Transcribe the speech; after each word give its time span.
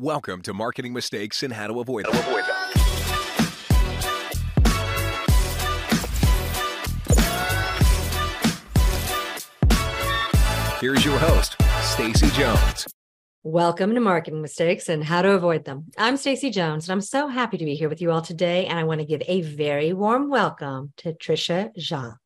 Welcome 0.00 0.42
to 0.42 0.54
Marketing 0.54 0.92
Mistakes 0.92 1.42
and 1.42 1.52
How 1.52 1.66
to 1.66 1.80
Avoid 1.80 2.04
Them. 2.04 2.14
Here's 10.80 11.04
your 11.04 11.18
host, 11.18 11.56
Stacy 11.82 12.30
Jones. 12.30 12.86
Welcome 13.42 13.92
to 13.96 14.00
Marketing 14.00 14.40
Mistakes 14.40 14.88
and 14.88 15.02
How 15.02 15.22
to 15.22 15.32
Avoid 15.32 15.64
Them. 15.64 15.86
I'm 15.98 16.16
Stacy 16.16 16.50
Jones, 16.50 16.88
and 16.88 16.92
I'm 16.92 17.00
so 17.00 17.26
happy 17.26 17.58
to 17.58 17.64
be 17.64 17.74
here 17.74 17.88
with 17.88 18.00
you 18.00 18.12
all 18.12 18.22
today. 18.22 18.66
And 18.66 18.78
I 18.78 18.84
want 18.84 19.00
to 19.00 19.04
give 19.04 19.22
a 19.26 19.42
very 19.42 19.92
warm 19.92 20.30
welcome 20.30 20.92
to 20.98 21.12
Trisha 21.12 21.76
Jha. 21.76 22.18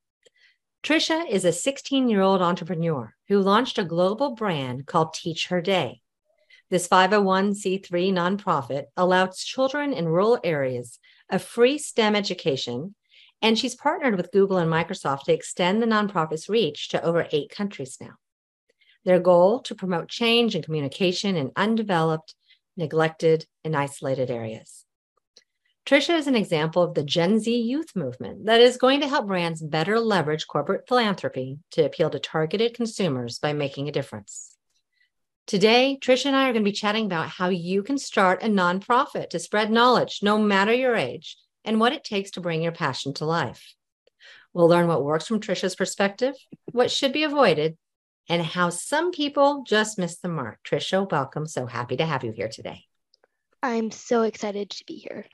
Trisha 0.82 1.26
is 1.26 1.46
a 1.46 1.52
16 1.52 2.10
year 2.10 2.20
old 2.20 2.42
entrepreneur 2.42 3.14
who 3.28 3.40
launched 3.40 3.78
a 3.78 3.84
global 3.84 4.34
brand 4.34 4.84
called 4.86 5.14
Teach 5.14 5.46
Her 5.46 5.62
Day. 5.62 6.01
This 6.72 6.88
501c3 6.88 8.14
nonprofit 8.14 8.84
allows 8.96 9.44
children 9.44 9.92
in 9.92 10.08
rural 10.08 10.40
areas 10.42 10.98
a 11.28 11.38
free 11.38 11.76
STEM 11.76 12.16
education, 12.16 12.94
and 13.42 13.58
she's 13.58 13.74
partnered 13.74 14.16
with 14.16 14.32
Google 14.32 14.56
and 14.56 14.72
Microsoft 14.72 15.24
to 15.24 15.34
extend 15.34 15.82
the 15.82 15.86
nonprofit's 15.86 16.48
reach 16.48 16.88
to 16.88 17.04
over 17.04 17.28
eight 17.30 17.50
countries 17.50 17.98
now. 18.00 18.14
Their 19.04 19.20
goal 19.20 19.60
to 19.64 19.74
promote 19.74 20.08
change 20.08 20.54
and 20.54 20.64
communication 20.64 21.36
in 21.36 21.52
undeveloped, 21.56 22.34
neglected, 22.74 23.44
and 23.62 23.76
isolated 23.76 24.30
areas. 24.30 24.86
Trisha 25.84 26.16
is 26.16 26.26
an 26.26 26.36
example 26.36 26.82
of 26.82 26.94
the 26.94 27.04
Gen 27.04 27.38
Z 27.38 27.54
youth 27.54 27.94
movement 27.94 28.46
that 28.46 28.62
is 28.62 28.78
going 28.78 29.00
to 29.02 29.08
help 29.08 29.26
brands 29.26 29.60
better 29.60 30.00
leverage 30.00 30.46
corporate 30.46 30.88
philanthropy 30.88 31.58
to 31.72 31.84
appeal 31.84 32.08
to 32.08 32.18
targeted 32.18 32.72
consumers 32.72 33.38
by 33.38 33.52
making 33.52 33.90
a 33.90 33.92
difference. 33.92 34.56
Today, 35.46 35.98
Trisha 36.00 36.26
and 36.26 36.36
I 36.36 36.48
are 36.48 36.52
going 36.52 36.64
to 36.64 36.70
be 36.70 36.72
chatting 36.72 37.06
about 37.06 37.28
how 37.28 37.48
you 37.48 37.82
can 37.82 37.98
start 37.98 38.42
a 38.42 38.46
nonprofit 38.46 39.30
to 39.30 39.38
spread 39.38 39.70
knowledge, 39.70 40.20
no 40.22 40.38
matter 40.38 40.72
your 40.72 40.94
age, 40.94 41.36
and 41.64 41.80
what 41.80 41.92
it 41.92 42.04
takes 42.04 42.30
to 42.32 42.40
bring 42.40 42.62
your 42.62 42.72
passion 42.72 43.12
to 43.14 43.24
life. 43.24 43.74
We'll 44.54 44.68
learn 44.68 44.86
what 44.86 45.04
works 45.04 45.26
from 45.26 45.40
Trisha's 45.40 45.74
perspective, 45.74 46.34
what 46.70 46.90
should 46.90 47.12
be 47.12 47.24
avoided, 47.24 47.76
and 48.28 48.42
how 48.42 48.68
some 48.70 49.10
people 49.10 49.64
just 49.66 49.98
miss 49.98 50.18
the 50.18 50.28
mark. 50.28 50.60
Trisha, 50.64 51.10
welcome. 51.10 51.46
So 51.46 51.66
happy 51.66 51.96
to 51.96 52.06
have 52.06 52.22
you 52.22 52.32
here 52.32 52.48
today. 52.48 52.84
I'm 53.62 53.90
so 53.90 54.22
excited 54.22 54.70
to 54.70 54.84
be 54.86 54.94
here. 54.94 55.26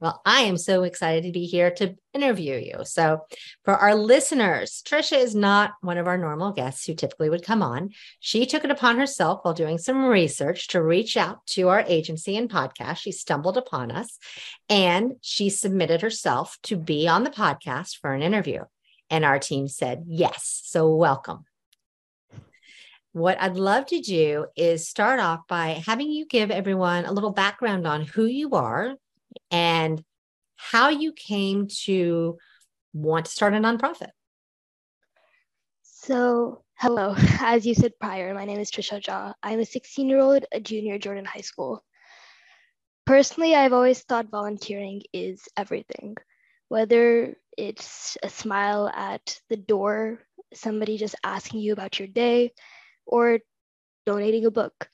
Well, 0.00 0.20
I 0.26 0.42
am 0.42 0.58
so 0.58 0.82
excited 0.82 1.24
to 1.24 1.32
be 1.32 1.46
here 1.46 1.70
to 1.72 1.94
interview 2.12 2.56
you. 2.56 2.84
So, 2.84 3.20
for 3.64 3.74
our 3.74 3.94
listeners, 3.94 4.82
Trisha 4.84 5.16
is 5.16 5.34
not 5.34 5.72
one 5.82 5.98
of 5.98 6.08
our 6.08 6.18
normal 6.18 6.50
guests 6.52 6.84
who 6.84 6.94
typically 6.94 7.30
would 7.30 7.44
come 7.44 7.62
on. 7.62 7.90
She 8.18 8.44
took 8.44 8.64
it 8.64 8.72
upon 8.72 8.98
herself 8.98 9.40
while 9.42 9.54
doing 9.54 9.78
some 9.78 10.04
research 10.04 10.68
to 10.68 10.82
reach 10.82 11.16
out 11.16 11.46
to 11.48 11.68
our 11.68 11.84
agency 11.86 12.36
and 12.36 12.50
podcast. 12.50 12.98
She 12.98 13.12
stumbled 13.12 13.56
upon 13.56 13.92
us 13.92 14.18
and 14.68 15.14
she 15.22 15.48
submitted 15.48 16.02
herself 16.02 16.58
to 16.64 16.76
be 16.76 17.06
on 17.06 17.22
the 17.22 17.30
podcast 17.30 17.98
for 18.00 18.12
an 18.12 18.22
interview. 18.22 18.64
And 19.10 19.24
our 19.24 19.38
team 19.38 19.68
said 19.68 20.04
yes. 20.08 20.60
So, 20.64 20.92
welcome. 20.92 21.44
What 23.12 23.40
I'd 23.40 23.56
love 23.56 23.86
to 23.86 24.00
do 24.00 24.46
is 24.56 24.88
start 24.88 25.20
off 25.20 25.46
by 25.46 25.80
having 25.86 26.10
you 26.10 26.26
give 26.26 26.50
everyone 26.50 27.04
a 27.04 27.12
little 27.12 27.30
background 27.30 27.86
on 27.86 28.02
who 28.02 28.24
you 28.24 28.50
are 28.50 28.96
and 29.50 30.02
how 30.56 30.88
you 30.88 31.12
came 31.12 31.68
to 31.84 32.38
want 32.92 33.26
to 33.26 33.30
start 33.30 33.54
a 33.54 33.58
nonprofit. 33.58 34.10
So, 35.82 36.62
hello. 36.76 37.14
As 37.40 37.66
you 37.66 37.74
said 37.74 37.92
prior, 38.00 38.34
my 38.34 38.44
name 38.44 38.60
is 38.60 38.70
Trisha 38.70 39.02
Jha. 39.02 39.34
I'm 39.42 39.60
a 39.60 39.64
16 39.64 40.08
year 40.08 40.20
old, 40.20 40.44
a 40.52 40.60
junior 40.60 40.94
at 40.94 41.02
Jordan 41.02 41.24
High 41.24 41.40
School. 41.40 41.82
Personally, 43.06 43.54
I've 43.54 43.72
always 43.72 44.00
thought 44.02 44.30
volunteering 44.30 45.02
is 45.12 45.42
everything, 45.56 46.16
whether 46.68 47.36
it's 47.56 48.16
a 48.22 48.30
smile 48.30 48.88
at 48.88 49.38
the 49.50 49.56
door, 49.56 50.20
somebody 50.54 50.96
just 50.96 51.14
asking 51.22 51.60
you 51.60 51.72
about 51.72 51.98
your 51.98 52.08
day, 52.08 52.52
or 53.06 53.40
donating 54.06 54.46
a 54.46 54.50
book. 54.50 54.88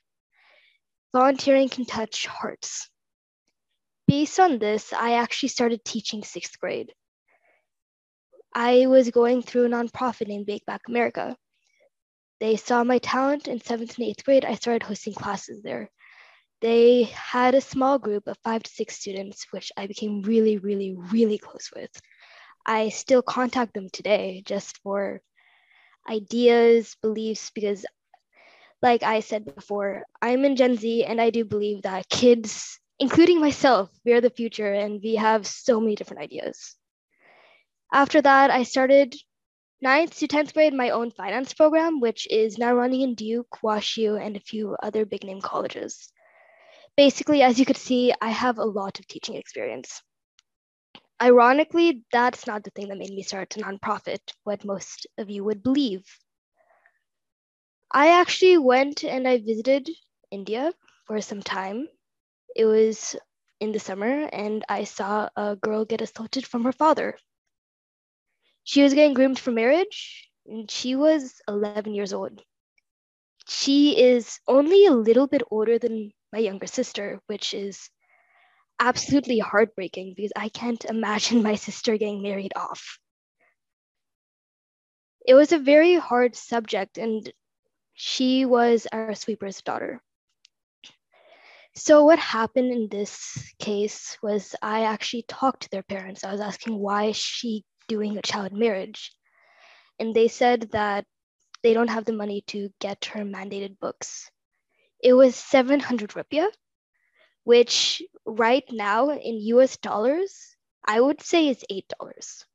Volunteering 1.13 1.69
can 1.69 1.85
touch 1.85 2.25
hearts 2.25 2.89
based 4.11 4.41
on 4.41 4.59
this, 4.59 4.91
I 4.91 5.13
actually 5.13 5.47
started 5.47 5.85
teaching 5.85 6.21
sixth 6.21 6.59
grade. 6.59 6.91
I 8.53 8.87
was 8.87 9.09
going 9.09 9.41
through 9.41 9.67
a 9.67 9.69
nonprofit 9.69 10.27
named 10.27 10.47
Bake 10.47 10.65
Back 10.65 10.81
America. 10.89 11.37
They 12.41 12.57
saw 12.57 12.83
my 12.83 12.97
talent 12.97 13.47
in 13.47 13.61
seventh 13.61 13.97
and 13.97 14.05
eighth 14.05 14.25
grade. 14.25 14.43
I 14.43 14.55
started 14.55 14.83
hosting 14.83 15.13
classes 15.13 15.63
there. 15.63 15.89
They 16.59 17.03
had 17.03 17.55
a 17.55 17.61
small 17.61 17.99
group 17.99 18.27
of 18.27 18.35
five 18.43 18.63
to 18.63 18.69
six 18.69 18.99
students, 18.99 19.47
which 19.51 19.71
I 19.77 19.87
became 19.87 20.23
really, 20.23 20.57
really, 20.57 20.93
really 21.13 21.37
close 21.37 21.69
with. 21.73 21.91
I 22.65 22.89
still 22.89 23.21
contact 23.21 23.73
them 23.73 23.87
today 23.93 24.43
just 24.45 24.77
for 24.83 25.21
ideas, 26.09 26.97
beliefs, 27.01 27.49
because, 27.55 27.85
like 28.81 29.03
I 29.03 29.21
said 29.21 29.55
before, 29.55 30.03
I'm 30.21 30.43
in 30.43 30.57
Gen 30.57 30.75
Z 30.75 31.05
and 31.05 31.21
I 31.21 31.29
do 31.29 31.45
believe 31.45 31.83
that 31.83 32.09
kids 32.09 32.80
including 33.01 33.41
myself, 33.41 33.89
we 34.05 34.13
are 34.13 34.21
the 34.21 34.29
future 34.29 34.71
and 34.71 35.01
we 35.03 35.15
have 35.15 35.47
so 35.47 35.79
many 35.79 35.95
different 35.95 36.21
ideas. 36.21 36.75
After 37.91 38.21
that, 38.21 38.51
I 38.51 38.61
started 38.61 39.15
ninth 39.81 40.19
to 40.19 40.27
10th 40.27 40.53
grade 40.53 40.75
my 40.75 40.91
own 40.91 41.09
finance 41.09 41.51
program, 41.55 41.99
which 41.99 42.27
is 42.29 42.59
now 42.59 42.75
running 42.75 43.01
in 43.01 43.15
Duke, 43.15 43.57
WashU, 43.63 44.23
and 44.23 44.37
a 44.37 44.39
few 44.39 44.77
other 44.83 45.03
big 45.03 45.23
name 45.23 45.41
colleges. 45.41 46.13
Basically, 46.95 47.41
as 47.41 47.57
you 47.57 47.65
could 47.65 47.75
see, 47.75 48.13
I 48.21 48.29
have 48.29 48.59
a 48.59 48.65
lot 48.79 48.99
of 48.99 49.07
teaching 49.07 49.35
experience. 49.35 50.03
Ironically, 51.19 52.03
that's 52.11 52.45
not 52.45 52.63
the 52.63 52.69
thing 52.69 52.89
that 52.89 52.99
made 52.99 53.09
me 53.09 53.23
start 53.23 53.57
a 53.57 53.61
nonprofit, 53.61 54.21
what 54.43 54.63
most 54.63 55.07
of 55.17 55.27
you 55.27 55.43
would 55.43 55.63
believe. 55.63 56.03
I 57.91 58.19
actually 58.19 58.59
went 58.59 59.03
and 59.03 59.27
I 59.27 59.39
visited 59.39 59.89
India 60.29 60.71
for 61.07 61.19
some 61.19 61.41
time 61.41 61.87
it 62.55 62.65
was 62.65 63.15
in 63.59 63.71
the 63.71 63.79
summer 63.79 64.29
and 64.31 64.63
I 64.69 64.83
saw 64.85 65.29
a 65.35 65.55
girl 65.55 65.85
get 65.85 66.01
assaulted 66.01 66.45
from 66.45 66.63
her 66.63 66.73
father. 66.73 67.17
She 68.63 68.81
was 68.83 68.93
getting 68.93 69.13
groomed 69.13 69.39
for 69.39 69.51
marriage 69.51 70.29
and 70.45 70.69
she 70.69 70.95
was 70.95 71.41
11 71.47 71.83
years 71.83 72.03
old. 72.03 72.29
She 73.39 73.91
is 73.91 74.39
only 74.47 74.85
a 74.85 74.91
little 74.91 75.27
bit 75.27 75.41
older 75.49 75.77
than 75.77 76.11
my 76.31 76.39
younger 76.39 76.67
sister, 76.67 77.21
which 77.27 77.53
is 77.53 77.89
absolutely 78.79 79.39
heartbreaking 79.39 80.13
because 80.15 80.31
I 80.35 80.49
can't 80.49 80.83
imagine 80.85 81.43
my 81.43 81.55
sister 81.55 81.97
getting 81.97 82.21
married 82.21 82.53
off. 82.55 82.99
It 85.25 85.33
was 85.35 85.51
a 85.51 85.59
very 85.59 85.95
hard 85.95 86.35
subject, 86.35 86.97
and 86.97 87.31
she 87.93 88.45
was 88.45 88.87
our 88.91 89.07
sweeper's 89.07 89.53
daughter. 89.55 89.93
So 91.75 92.03
what 92.03 92.19
happened 92.19 92.71
in 92.71 92.87
this 92.89 93.53
case 93.59 94.17
was 94.21 94.55
I 94.61 94.83
actually 94.83 95.23
talked 95.23 95.63
to 95.63 95.69
their 95.69 95.83
parents. 95.83 96.23
I 96.23 96.31
was 96.31 96.41
asking 96.41 96.77
why 96.77 97.05
is 97.05 97.17
she 97.17 97.65
doing 97.87 98.17
a 98.17 98.21
child 98.21 98.53
marriage? 98.53 99.11
And 99.99 100.13
they 100.13 100.27
said 100.27 100.71
that 100.71 101.05
they 101.63 101.73
don't 101.73 101.89
have 101.89 102.05
the 102.05 102.13
money 102.13 102.41
to 102.47 102.69
get 102.79 103.05
her 103.05 103.23
mandated 103.23 103.79
books. 103.79 104.29
It 104.99 105.13
was 105.13 105.35
700 105.35 106.11
rupiah, 106.11 106.51
which 107.43 108.01
right 108.25 108.65
now 108.71 109.09
in 109.11 109.35
US 109.55 109.77
dollars, 109.77 110.55
I 110.85 110.99
would 110.99 111.21
say 111.21 111.49
is 111.49 111.63
$8. 111.71 112.45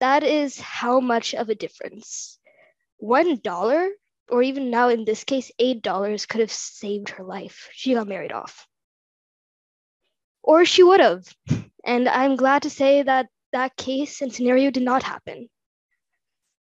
That 0.00 0.22
is 0.22 0.60
how 0.60 1.00
much 1.00 1.34
of 1.34 1.48
a 1.48 1.54
difference. 1.54 2.38
One 2.98 3.36
dollar 3.38 3.88
or 4.28 4.42
even 4.42 4.70
now 4.70 4.88
in 4.88 5.04
this 5.04 5.24
case, 5.24 5.50
$8 5.60 6.28
could 6.28 6.40
have 6.40 6.52
saved 6.52 7.10
her 7.10 7.24
life. 7.24 7.68
She 7.72 7.94
got 7.94 8.08
married 8.08 8.32
off. 8.32 8.66
Or 10.42 10.64
she 10.64 10.82
would 10.82 11.00
have. 11.00 11.26
And 11.84 12.08
I'm 12.08 12.36
glad 12.36 12.62
to 12.62 12.70
say 12.70 13.02
that 13.02 13.28
that 13.52 13.76
case 13.76 14.20
and 14.20 14.32
scenario 14.32 14.70
did 14.70 14.82
not 14.82 15.02
happen. 15.02 15.48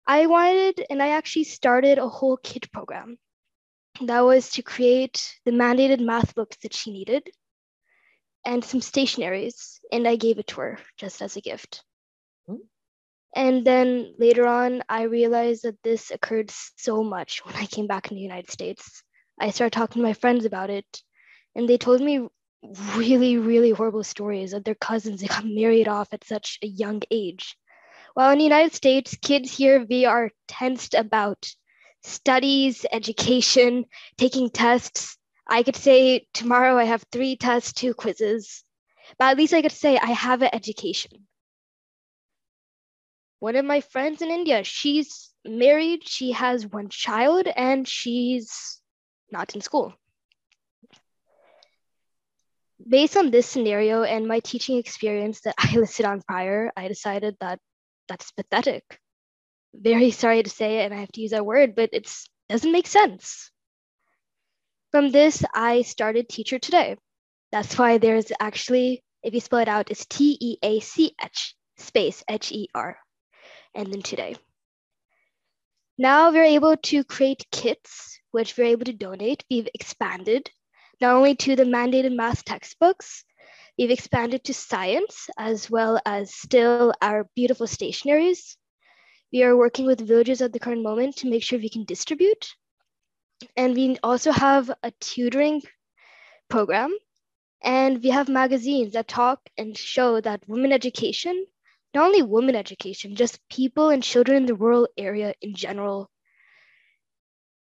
I 0.05 0.27
wanted, 0.27 0.85
and 0.89 1.01
I 1.01 1.09
actually 1.09 1.45
started 1.45 1.97
a 1.97 2.07
whole 2.07 2.37
kid 2.37 2.71
program 2.71 3.17
that 4.01 4.21
was 4.21 4.51
to 4.51 4.61
create 4.61 5.35
the 5.43 5.51
mandated 5.51 5.99
math 5.99 6.35
books 6.35 6.57
that 6.63 6.73
she 6.73 6.91
needed 6.91 7.29
and 8.45 8.63
some 8.63 8.79
stationaries, 8.79 9.79
and 9.91 10.07
I 10.07 10.15
gave 10.15 10.39
it 10.39 10.47
to 10.47 10.61
her 10.61 10.79
just 10.97 11.21
as 11.21 11.35
a 11.35 11.41
gift. 11.41 11.83
And 13.37 13.63
then 13.63 14.15
later 14.17 14.47
on, 14.47 14.81
I 14.89 15.03
realized 15.03 15.61
that 15.61 15.83
this 15.83 16.09
occurred 16.09 16.49
so 16.49 17.03
much 17.03 17.45
when 17.45 17.55
I 17.55 17.67
came 17.67 17.85
back 17.85 18.09
in 18.09 18.15
the 18.15 18.23
United 18.23 18.49
States. 18.49 19.03
I 19.39 19.51
started 19.51 19.73
talking 19.73 20.01
to 20.01 20.07
my 20.07 20.13
friends 20.13 20.43
about 20.43 20.71
it, 20.71 21.03
and 21.55 21.69
they 21.69 21.77
told 21.77 22.01
me 22.01 22.27
really, 22.95 23.37
really 23.37 23.69
horrible 23.69 24.03
stories 24.03 24.53
of 24.53 24.63
their 24.63 24.73
cousins 24.73 25.21
that 25.21 25.29
got 25.35 25.45
married 25.45 25.87
off 25.87 26.07
at 26.13 26.23
such 26.23 26.57
a 26.63 26.67
young 26.67 27.03
age. 27.11 27.55
While 28.15 28.31
in 28.31 28.39
the 28.39 28.43
United 28.43 28.73
States, 28.73 29.15
kids 29.21 29.55
here, 29.55 29.85
we 29.87 30.05
are 30.05 30.31
tensed 30.47 30.95
about 30.95 31.47
studies, 32.01 32.87
education, 32.91 33.85
taking 34.17 34.49
tests. 34.49 35.15
I 35.45 35.61
could 35.61 35.75
say 35.75 36.25
tomorrow 36.33 36.75
I 36.75 36.85
have 36.85 37.05
three 37.11 37.35
tests, 37.35 37.71
two 37.71 37.93
quizzes, 37.93 38.63
but 39.19 39.25
at 39.25 39.37
least 39.37 39.53
I 39.53 39.61
could 39.61 39.71
say 39.71 39.95
I 39.95 40.07
have 40.07 40.41
an 40.41 40.49
education. 40.53 41.26
One 43.39 43.55
of 43.55 43.65
my 43.65 43.81
friends 43.81 44.21
in 44.21 44.31
India, 44.31 44.63
she's 44.63 45.31
married, 45.45 46.07
she 46.07 46.31
has 46.31 46.65
one 46.65 46.89
child, 46.89 47.47
and 47.47 47.87
she's 47.87 48.81
not 49.31 49.53
in 49.53 49.61
school. 49.61 49.93
Based 52.87 53.17
on 53.17 53.29
this 53.29 53.47
scenario 53.47 54.03
and 54.03 54.27
my 54.27 54.39
teaching 54.39 54.77
experience 54.77 55.41
that 55.41 55.55
I 55.59 55.75
listed 55.75 56.05
on 56.05 56.21
prior, 56.21 56.71
I 56.75 56.87
decided 56.87 57.35
that 57.39 57.59
that's 58.07 58.31
pathetic. 58.31 58.83
Very 59.73 60.11
sorry 60.11 60.41
to 60.41 60.49
say 60.49 60.79
it, 60.79 60.85
and 60.85 60.93
I 60.93 60.97
have 60.97 61.11
to 61.11 61.21
use 61.21 61.31
that 61.31 61.45
word, 61.45 61.75
but 61.75 61.89
it 61.93 62.11
doesn't 62.49 62.71
make 62.71 62.87
sense. 62.87 63.51
From 64.91 65.11
this, 65.11 65.43
I 65.53 65.83
started 65.83 66.29
Teach 66.29 66.51
Her 66.51 66.59
Today. 66.59 66.97
That's 67.51 67.77
why 67.77 67.97
there's 67.97 68.31
actually, 68.39 69.03
if 69.21 69.33
you 69.33 69.41
spell 69.41 69.59
it 69.59 69.67
out, 69.67 69.91
it's 69.91 70.05
T 70.05 70.37
E 70.39 70.57
A 70.63 70.79
C 70.79 71.13
H 71.23 71.55
space 71.77 72.23
H 72.27 72.51
E 72.51 72.67
R, 72.73 72.97
and 73.77 73.93
then 73.93 74.01
today. 74.01 74.35
Now 75.97 76.31
we're 76.31 76.43
able 76.43 76.75
to 76.75 77.03
create 77.03 77.45
kits, 77.51 78.19
which 78.31 78.57
we're 78.57 78.65
able 78.65 78.85
to 78.85 78.93
donate. 78.93 79.45
We've 79.49 79.69
expanded 79.73 80.49
not 80.99 81.15
only 81.15 81.35
to 81.35 81.55
the 81.55 81.63
mandated 81.63 82.15
math 82.15 82.43
textbooks, 82.43 83.23
we've 83.77 83.91
expanded 83.91 84.43
to 84.43 84.53
science 84.53 85.29
as 85.37 85.69
well 85.69 86.01
as 86.05 86.33
still 86.33 86.93
our 87.01 87.29
beautiful 87.35 87.67
stationaries. 87.67 88.57
We 89.31 89.43
are 89.43 89.55
working 89.55 89.85
with 89.85 90.07
villages 90.07 90.41
at 90.41 90.53
the 90.53 90.59
current 90.59 90.83
moment 90.83 91.17
to 91.17 91.29
make 91.29 91.43
sure 91.43 91.59
we 91.59 91.69
can 91.69 91.85
distribute. 91.85 92.49
And 93.55 93.75
we 93.75 93.97
also 94.01 94.31
have 94.31 94.71
a 94.81 94.91
tutoring 94.99 95.61
program. 96.49 96.95
And 97.63 98.01
we 98.03 98.09
have 98.09 98.29
magazines 98.29 98.93
that 98.93 99.07
talk 99.07 99.39
and 99.57 99.77
show 99.77 100.21
that 100.21 100.47
women 100.47 100.71
education 100.71 101.45
not 101.97 102.05
only 102.05 102.21
women 102.21 102.55
education, 102.55 103.15
just 103.15 103.39
people 103.49 103.89
and 103.89 104.03
children 104.03 104.37
in 104.37 104.45
the 104.45 104.53
rural 104.53 104.87
area 104.99 105.33
in 105.41 105.55
general, 105.55 106.11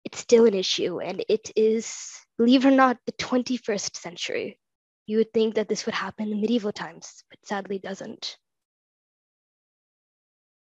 it's 0.03 0.19
still 0.19 0.45
an 0.45 0.53
issue. 0.53 0.99
And 0.99 1.23
it 1.29 1.51
is, 1.55 2.11
believe 2.37 2.65
it 2.65 2.67
or 2.67 2.71
not, 2.71 2.97
the 3.05 3.13
21st 3.13 3.95
century. 3.95 4.59
You 5.05 5.19
would 5.19 5.31
think 5.31 5.55
that 5.55 5.69
this 5.69 5.85
would 5.85 5.95
happen 5.95 6.33
in 6.33 6.41
medieval 6.41 6.73
times, 6.73 7.23
but 7.29 7.39
sadly 7.45 7.79
doesn't. 7.79 8.35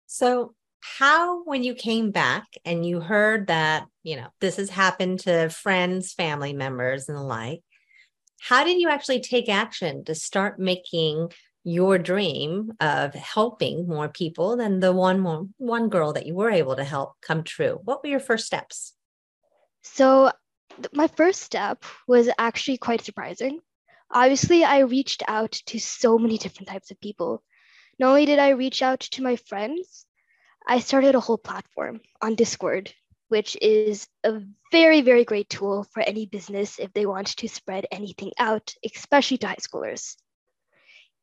So, 0.08 0.56
how, 0.80 1.44
when 1.44 1.64
you 1.64 1.76
came 1.76 2.10
back 2.10 2.48
and 2.66 2.84
you 2.84 3.00
heard 3.00 3.46
that, 3.48 3.86
you 4.02 4.16
know, 4.16 4.30
this 4.40 4.56
has 4.56 4.72
happened 4.72 5.20
to 5.20 5.50
friends, 5.50 6.14
family 6.14 6.54
members, 6.54 7.08
and 7.08 7.16
the 7.16 7.22
like, 7.22 7.62
how 8.40 8.64
did 8.64 8.80
you 8.80 8.90
actually 8.90 9.20
take 9.20 9.50
action 9.50 10.04
to 10.06 10.16
start 10.16 10.58
making 10.58 11.30
your 11.64 11.98
dream 11.98 12.72
of 12.80 13.14
helping 13.14 13.88
more 13.88 14.10
people 14.10 14.58
than 14.58 14.80
the 14.80 14.92
one 14.92 15.20
more, 15.20 15.48
one 15.58 15.90
girl 15.90 16.14
that 16.14 16.26
you 16.26 16.36
were 16.36 16.50
able 16.50 16.76
to 16.76 16.84
help 16.84 17.16
come 17.22 17.44
true? 17.44 17.80
What 17.84 18.04
were 18.04 18.10
your 18.10 18.20
first 18.20 18.46
steps? 18.46 18.94
So 19.84 20.32
my 20.94 21.08
first 21.08 21.42
step 21.42 21.84
was 22.08 22.30
actually 22.38 22.78
quite 22.78 23.04
surprising. 23.04 23.60
Obviously 24.10 24.64
i 24.64 24.80
reached 24.80 25.24
out 25.28 25.52
to 25.68 25.80
so 25.80 26.18
many 26.18 26.38
different 26.38 26.68
types 26.68 26.92
of 26.92 27.00
people. 27.00 27.44
Not 28.00 28.10
only 28.10 28.26
did 28.26 28.40
i 28.40 28.50
reach 28.50 28.82
out 28.82 29.00
to 29.02 29.24
my 29.24 29.36
friends 29.36 30.06
i 30.68 30.80
started 30.80 31.16
a 31.16 31.20
whole 31.20 31.38
platform 31.38 32.02
on 32.22 32.36
discord 32.36 32.94
which 33.30 33.58
is 33.62 34.08
a 34.24 34.42
very 34.72 35.02
very 35.02 35.26
great 35.26 35.50
tool 35.50 35.86
for 35.94 36.02
any 36.02 36.26
business 36.26 36.80
if 36.80 36.92
they 36.94 37.06
want 37.06 37.28
to 37.28 37.48
spread 37.48 37.86
anything 37.92 38.32
out 38.38 38.74
especially 38.86 39.38
to 39.38 39.48
high 39.48 39.56
schoolers 39.56 40.16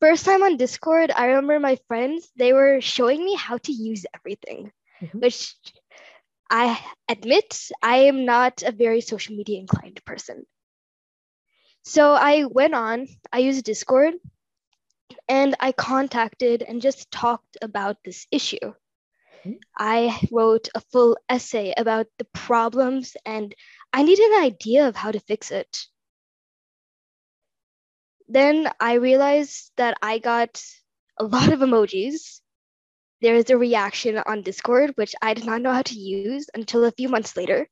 first 0.00 0.24
time 0.24 0.42
on 0.42 0.56
Discord, 0.56 1.10
I 1.14 1.26
remember 1.26 1.60
my 1.60 1.78
friends, 1.88 2.28
they 2.36 2.52
were 2.52 2.80
showing 2.80 3.24
me 3.24 3.34
how 3.34 3.58
to 3.58 3.72
use 3.72 4.06
everything, 4.14 4.72
mm-hmm. 5.02 5.18
which 5.18 5.54
I 6.50 6.80
admit 7.08 7.70
I 7.82 8.08
am 8.08 8.24
not 8.24 8.62
a 8.62 8.72
very 8.72 9.00
social 9.00 9.36
media 9.36 9.58
inclined 9.58 10.04
person. 10.04 10.46
So 11.84 12.12
I 12.12 12.44
went 12.44 12.74
on, 12.74 13.08
I 13.32 13.38
used 13.38 13.64
Discord, 13.64 14.14
and 15.28 15.54
I 15.60 15.72
contacted 15.72 16.62
and 16.62 16.82
just 16.82 17.10
talked 17.10 17.56
about 17.62 17.96
this 18.04 18.26
issue. 18.30 18.74
Mm-hmm. 19.44 19.52
I 19.78 20.18
wrote 20.32 20.68
a 20.74 20.80
full 20.92 21.16
essay 21.28 21.72
about 21.76 22.06
the 22.18 22.26
problems 22.34 23.16
and 23.24 23.54
I 23.92 24.02
needed 24.02 24.30
an 24.32 24.42
idea 24.42 24.88
of 24.88 24.96
how 24.96 25.12
to 25.12 25.20
fix 25.20 25.50
it 25.50 25.86
then 28.28 28.70
I 28.78 28.94
realized 28.94 29.72
that 29.76 29.96
I 30.02 30.18
got 30.18 30.62
a 31.18 31.24
lot 31.24 31.52
of 31.52 31.60
emojis. 31.60 32.40
There 33.20 33.34
is 33.34 33.50
a 33.50 33.58
reaction 33.58 34.18
on 34.18 34.42
Discord, 34.42 34.92
which 34.96 35.14
I 35.20 35.34
did 35.34 35.46
not 35.46 35.62
know 35.62 35.72
how 35.72 35.82
to 35.82 35.98
use 35.98 36.48
until 36.54 36.84
a 36.84 36.92
few 36.92 37.08
months 37.08 37.36
later. 37.36 37.68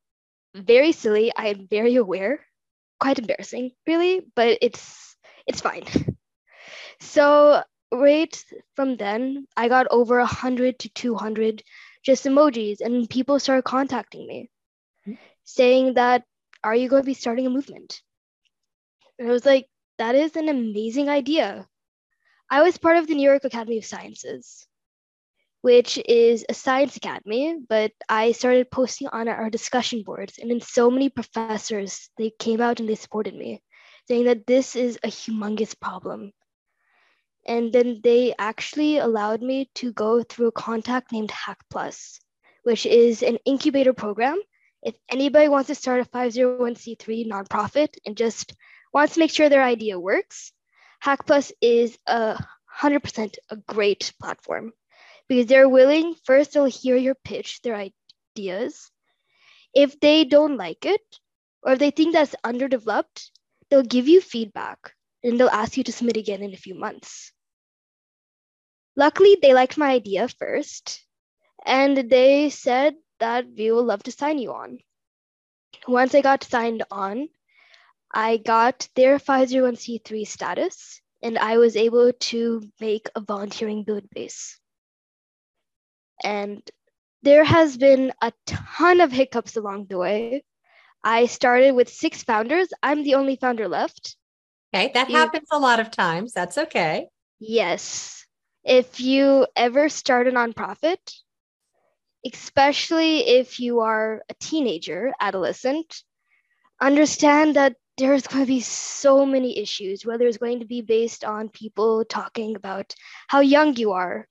Very 0.55 0.93
silly. 0.93 1.31
I 1.37 1.49
am 1.49 1.69
very 1.69 1.97
aware. 1.97 2.45
Quite 2.99 3.19
embarrassing, 3.19 3.73
really, 3.87 4.23
but 4.35 4.59
it's 4.63 5.17
it's 5.47 5.61
fine. 5.61 5.85
So 6.99 7.63
right 7.93 8.45
from 8.75 8.97
then, 8.97 9.47
I 9.55 9.69
got 9.69 9.87
over 9.91 10.19
100 10.19 10.79
to 10.79 10.89
200 10.89 11.63
just 12.03 12.25
emojis, 12.25 12.81
and 12.81 13.09
people 13.11 13.39
started 13.39 13.65
contacting 13.65 14.27
me, 14.27 14.51
mm-hmm. 15.07 15.21
saying 15.45 15.95
that, 15.95 16.25
"Are 16.65 16.75
you 16.75 16.89
going 16.89 17.03
to 17.03 17.07
be 17.07 17.13
starting 17.15 17.47
a 17.47 17.51
movement?" 17.51 18.01
And 19.19 19.29
I 19.29 19.33
was 19.33 19.45
like, 19.45 19.69
that 19.99 20.15
is 20.15 20.37
an 20.37 20.49
amazing 20.49 21.09
idea. 21.09 21.67
I 22.51 22.63
was 22.63 22.79
part 22.79 22.97
of 22.97 23.07
the 23.07 23.15
New 23.15 23.29
York 23.29 23.45
Academy 23.45 23.79
of 23.79 23.85
Sciences, 23.85 24.67
which 25.63 25.99
is 26.07 26.45
a 26.49 26.55
science 26.55 26.97
academy, 26.97 27.59
but 27.69 27.93
I 28.09 28.33
started 28.33 28.71
posting 28.71 29.09
on 29.09 29.27
our 29.27 29.51
discussion 29.51 30.03
boards, 30.05 30.39
and 30.39 30.51
then 30.51 30.61
so 30.61 30.91
many 30.91 31.09
professors 31.09 32.09
they 32.17 32.31
came 32.39 32.61
out 32.61 32.79
and 32.79 32.89
they 32.89 32.95
supported 32.95 33.35
me, 33.35 33.63
saying 34.07 34.27
that 34.27 34.47
this 34.47 34.77
is 34.77 34.99
a 35.03 35.09
humongous 35.09 35.79
problem. 35.79 36.33
And 37.47 37.73
then 37.73 38.01
they 38.03 38.35
actually 38.39 38.99
allowed 38.99 39.43
me 39.43 39.71
to 39.77 39.93
go 39.93 40.23
through 40.23 40.49
a 40.49 40.53
contact 40.53 41.13
named 41.13 41.31
Hack 41.31 41.59
Plus, 41.71 42.21
which 42.65 42.87
is 42.87 43.23
an 43.23 43.39
incubator 43.45 43.93
program. 43.93 44.39
If 44.83 44.95
anybody 45.11 45.49
wants 45.49 45.69
to 45.69 45.75
start 45.75 46.01
a 46.01 46.05
501c3 46.05 47.27
nonprofit 47.29 47.97
and 48.05 48.17
just 48.17 48.55
wants 48.97 49.13
to 49.13 49.21
make 49.21 49.31
sure 49.31 49.51
their 49.51 49.63
idea 49.63 50.01
works, 50.01 50.53
HackPlus 51.05 51.53
is 51.61 51.99
a 52.07 52.43
100% 52.81 53.37
a 53.51 53.57
great 53.57 54.11
platform 54.19 54.73
because 55.29 55.45
they're 55.45 55.69
willing, 55.69 56.15
first, 56.25 56.55
they'll 56.55 56.65
hear 56.65 56.97
your 56.97 57.15
pitch, 57.15 57.61
their 57.61 57.77
ideas. 57.77 58.91
If 59.75 60.01
they 60.01 60.25
don't 60.25 60.57
like 60.57 60.87
it, 60.87 61.03
or 61.63 61.73
if 61.73 61.79
they 61.79 61.91
think 61.91 62.15
that's 62.15 62.35
underdeveloped, 62.43 63.31
they'll 63.69 63.83
give 63.83 64.09
you 64.09 64.23
feedback 64.23 64.95
and 65.23 65.39
they'll 65.39 65.61
ask 65.63 65.77
you 65.77 65.85
to 65.85 65.93
submit 65.93 66.17
again 66.17 66.43
in 66.43 66.55
a 66.55 66.65
few 66.65 66.75
months. 66.75 67.33
Luckily, 68.97 69.37
they 69.43 69.53
liked 69.53 69.77
my 69.77 69.91
idea 69.91 70.27
first, 70.27 71.05
and 71.67 72.09
they 72.09 72.49
said 72.49 72.95
that 73.21 73.45
we 73.59 73.71
will 73.71 73.85
love 73.85 74.05
to 74.05 74.11
sign 74.13 74.39
you 74.39 74.55
on. 74.55 74.79
Once 75.87 76.15
I 76.15 76.23
got 76.23 76.45
signed 76.45 76.83
on, 76.91 77.29
I 78.17 78.39
got 78.39 78.89
their 78.95 79.19
501c3 79.19 80.27
status 80.27 81.03
and 81.23 81.37
I 81.37 81.59
was 81.59 81.77
able 81.77 82.15
to 82.15 82.63
make 82.81 83.11
a 83.15 83.21
volunteering 83.21 83.85
build 83.85 84.09
base. 84.09 84.59
And 86.25 86.63
there 87.23 87.45
has 87.45 87.77
been 87.77 88.15
a 88.23 88.33
ton 88.47 89.03
of 89.03 89.13
hiccups 89.13 89.59
along 89.59 89.89
the 89.91 89.99
way. 89.99 90.45
I 91.05 91.27
started 91.27 91.73
with 91.73 91.91
six 91.91 92.23
founders. 92.23 92.69
I'm 92.83 93.03
the 93.03 93.17
only 93.17 93.37
founder 93.37 93.69
left. 93.69 94.17
Okay, 94.75 94.91
that 94.95 95.11
you, 95.11 95.17
happens 95.17 95.49
a 95.53 95.59
lot 95.59 95.79
of 95.79 95.91
times. 95.91 96.33
That's 96.33 96.57
okay. 96.57 97.09
Yes. 97.39 98.25
If 98.65 98.99
you 98.99 99.47
ever 99.55 99.91
start 99.91 100.27
a 100.27 100.31
nonprofit, 100.31 100.97
especially 102.25 103.29
if 103.29 103.61
you 103.61 103.81
are 103.81 104.23
a 104.31 104.35
teenager, 104.41 105.13
adolescent, 105.21 106.03
understand 106.81 107.57
that 107.57 107.77
there's 107.97 108.27
going 108.27 108.45
to 108.45 108.47
be 108.47 108.61
so 108.61 109.25
many 109.25 109.59
issues, 109.59 110.05
whether 110.05 110.27
it's 110.27 110.37
going 110.37 110.61
to 110.61 110.67
be 110.67 110.83
based 110.83 111.25
on 111.25 111.49
people 111.49 112.05
talking 112.05 112.55
about 112.55 112.95
how 113.29 113.41
young 113.41 113.75
you 113.77 113.93
are. 113.93 114.29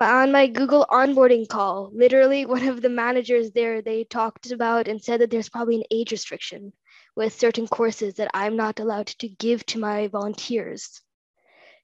On 0.00 0.32
my 0.32 0.46
Google 0.46 0.86
onboarding 0.90 1.46
call, 1.46 1.90
literally 1.92 2.46
one 2.46 2.66
of 2.66 2.80
the 2.80 2.88
managers 2.88 3.52
there, 3.52 3.82
they 3.82 4.04
talked 4.04 4.50
about 4.50 4.88
and 4.88 5.02
said 5.02 5.20
that 5.20 5.30
there's 5.30 5.50
probably 5.50 5.76
an 5.76 5.84
age 5.90 6.10
restriction 6.12 6.72
with 7.16 7.38
certain 7.38 7.66
courses 7.66 8.14
that 8.14 8.30
I'm 8.32 8.56
not 8.56 8.80
allowed 8.80 9.08
to 9.08 9.28
give 9.28 9.66
to 9.66 9.78
my 9.78 10.08
volunteers. 10.08 11.02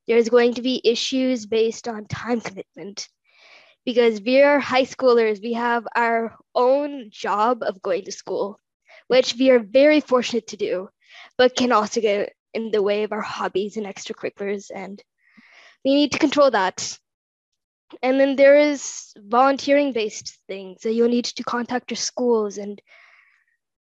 There's 0.07 0.29
going 0.31 0.55
to 0.55 0.63
be 0.63 0.81
issues 0.83 1.45
based 1.45 1.89
on 1.89 2.07
time 2.07 2.41
commitment 2.41 3.09
because 3.85 4.21
we 4.23 4.41
are 4.43 4.61
high 4.61 4.85
schoolers. 4.85 5.43
We 5.43 5.55
have 5.55 5.87
our 5.95 6.37
own 6.55 7.11
job 7.11 7.63
of 7.63 7.83
going 7.83 8.05
to 8.05 8.13
school 8.13 8.61
which 9.09 9.35
we 9.39 9.51
are 9.51 9.59
very 9.59 10.01
fortunate 10.01 10.49
to 10.49 10.57
do. 10.57 10.89
but 11.39 11.57
can 11.57 11.73
also 11.73 12.01
get 12.01 12.33
in 12.55 12.71
the 12.71 12.83
way 12.83 13.03
of 13.03 13.13
our 13.13 13.21
hobbies 13.21 13.77
and 13.77 13.87
extracurriculars. 13.87 14.71
And 14.75 15.03
we 15.85 15.95
need 15.95 16.13
to 16.13 16.19
control 16.19 16.51
that. 16.51 16.99
And 18.03 18.19
then 18.19 18.37
there 18.37 18.57
is 18.57 19.13
volunteering 19.17 19.93
based 19.93 20.39
things 20.49 20.83
that 20.83 20.93
you'll 20.93 21.09
need 21.09 21.27
to 21.27 21.45
contact 21.45 21.91
your 21.91 21.97
schools. 21.97 22.59
And 22.59 22.81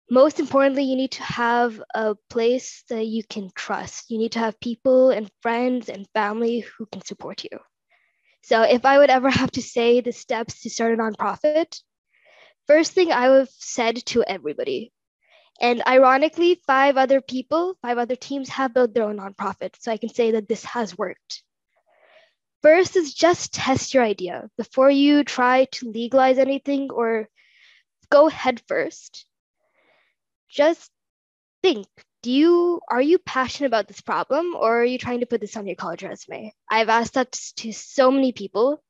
most 0.10 0.40
importantly, 0.40 0.84
you 0.84 0.96
need 0.96 1.12
to 1.12 1.24
have 1.24 1.82
a 1.94 2.16
place 2.30 2.84
that 2.90 3.06
you 3.06 3.24
can 3.24 3.52
trust. 3.56 4.10
You 4.10 4.18
need 4.18 4.32
to 4.34 4.40
have 4.40 4.60
people 4.60 5.12
and 5.12 5.30
friends 5.42 5.90
and 5.90 6.08
family 6.14 6.62
who 6.62 6.86
can 6.88 7.04
support 7.04 7.44
you. 7.44 7.60
So 8.42 8.64
if 8.64 8.86
I 8.86 8.98
would 8.98 9.10
ever 9.10 9.30
have 9.30 9.52
to 9.52 9.62
say 9.62 10.02
the 10.02 10.12
steps 10.12 10.62
to 10.62 10.70
start 10.70 10.94
a 10.94 10.98
nonprofit, 10.98 11.80
first 12.68 12.94
thing 12.94 13.12
I 13.12 13.30
would 13.30 13.40
have 13.40 13.56
said 13.60 14.06
to 14.08 14.24
everybody. 14.24 14.92
And 15.62 15.82
ironically, 15.88 16.62
five 16.68 16.98
other 16.98 17.22
people, 17.22 17.78
five 17.82 17.98
other 17.98 18.16
teams 18.16 18.50
have 18.50 18.74
built 18.74 18.94
their 18.94 19.04
own 19.04 19.18
nonprofit. 19.18 19.76
So 19.80 19.92
I 19.92 19.98
can 19.98 20.10
say 20.10 20.32
that 20.32 20.48
this 20.48 20.64
has 20.66 20.98
worked. 20.98 21.44
First 22.62 22.96
is 22.96 23.14
just 23.14 23.54
test 23.54 23.94
your 23.94 24.04
idea 24.04 24.50
before 24.58 24.90
you 24.90 25.24
try 25.24 25.66
to 25.74 25.92
legalize 25.92 26.38
anything 26.38 26.90
or 26.92 27.28
go 28.10 28.30
head 28.30 28.62
first. 28.68 29.26
Just 30.50 30.90
think 31.62 31.88
do 32.24 32.32
you 32.32 32.82
are 32.90 33.02
you 33.02 33.20
passionate 33.20 33.68
about 33.68 33.88
this 33.88 34.02
problem 34.02 34.56
or 34.56 34.82
are 34.82 34.86
you 34.86 34.98
trying 34.98 35.20
to 35.20 35.26
put 35.26 35.42
this 35.42 35.56
on 35.56 35.68
your 35.68 35.76
college 35.76 36.04
resume 36.04 36.54
i've 36.70 36.90
asked 36.90 37.14
that 37.14 37.32
to 37.56 37.72
so 37.72 38.10
many 38.10 38.32
people 38.32 38.82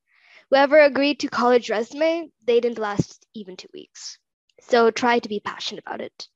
whoever 0.50 0.80
agreed 0.80 1.20
to 1.20 1.28
college 1.28 1.70
resume 1.70 2.30
they 2.46 2.60
didn't 2.60 2.78
last 2.78 3.26
even 3.34 3.58
two 3.58 3.68
weeks 3.74 4.18
so 4.62 4.92
try 4.92 5.20
to 5.20 5.30
be 5.30 5.40
passionate 5.40 5.84
about 5.86 6.00
it 6.00 6.28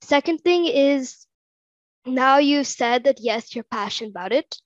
second 0.00 0.38
thing 0.38 0.66
is 0.66 1.26
now 2.04 2.38
you've 2.38 2.66
said 2.66 3.04
that 3.04 3.20
yes 3.20 3.54
you're 3.54 3.64
passionate 3.64 4.10
about 4.10 4.32
it 4.32 4.56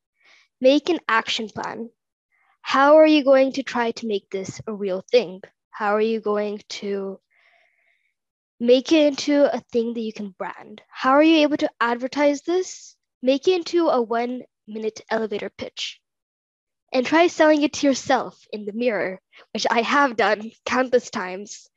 make 0.61 0.89
an 0.89 0.99
action 1.09 1.49
plan 1.49 1.89
how 2.63 2.97
are 2.97 3.07
you 3.07 3.25
going 3.25 3.53
to 3.53 3.63
try 3.63 3.91
to 3.93 4.07
make 4.07 4.29
this 4.31 4.61
a 4.67 4.73
real 4.73 5.05
thing 5.11 5.41
how 5.71 5.95
are 5.95 6.01
you 6.01 6.21
going 6.21 6.61
to 6.69 7.19
make 8.61 8.93
it 8.93 9.07
into 9.07 9.53
a 9.53 9.61
thing 9.73 9.95
that 9.95 10.01
you 10.01 10.13
can 10.13 10.35
brand. 10.39 10.83
How 10.89 11.13
are 11.13 11.23
you 11.23 11.39
able 11.39 11.57
to 11.57 11.71
advertise 11.81 12.43
this? 12.43 12.95
Make 13.23 13.49
it 13.49 13.57
into 13.57 13.89
a 13.89 14.01
one 14.01 14.43
minute 14.69 15.01
elevator 15.11 15.51
pitch. 15.51 15.99
And 16.93 17.07
try 17.07 17.29
selling 17.29 17.63
it 17.63 17.73
to 17.75 17.87
yourself 17.87 18.47
in 18.53 18.67
the 18.67 18.73
mirror, 18.73 19.21
which 19.55 19.67
I 19.71 19.81
have 19.83 20.17
done 20.17 20.51
countless 20.67 21.09
times. 21.09 21.69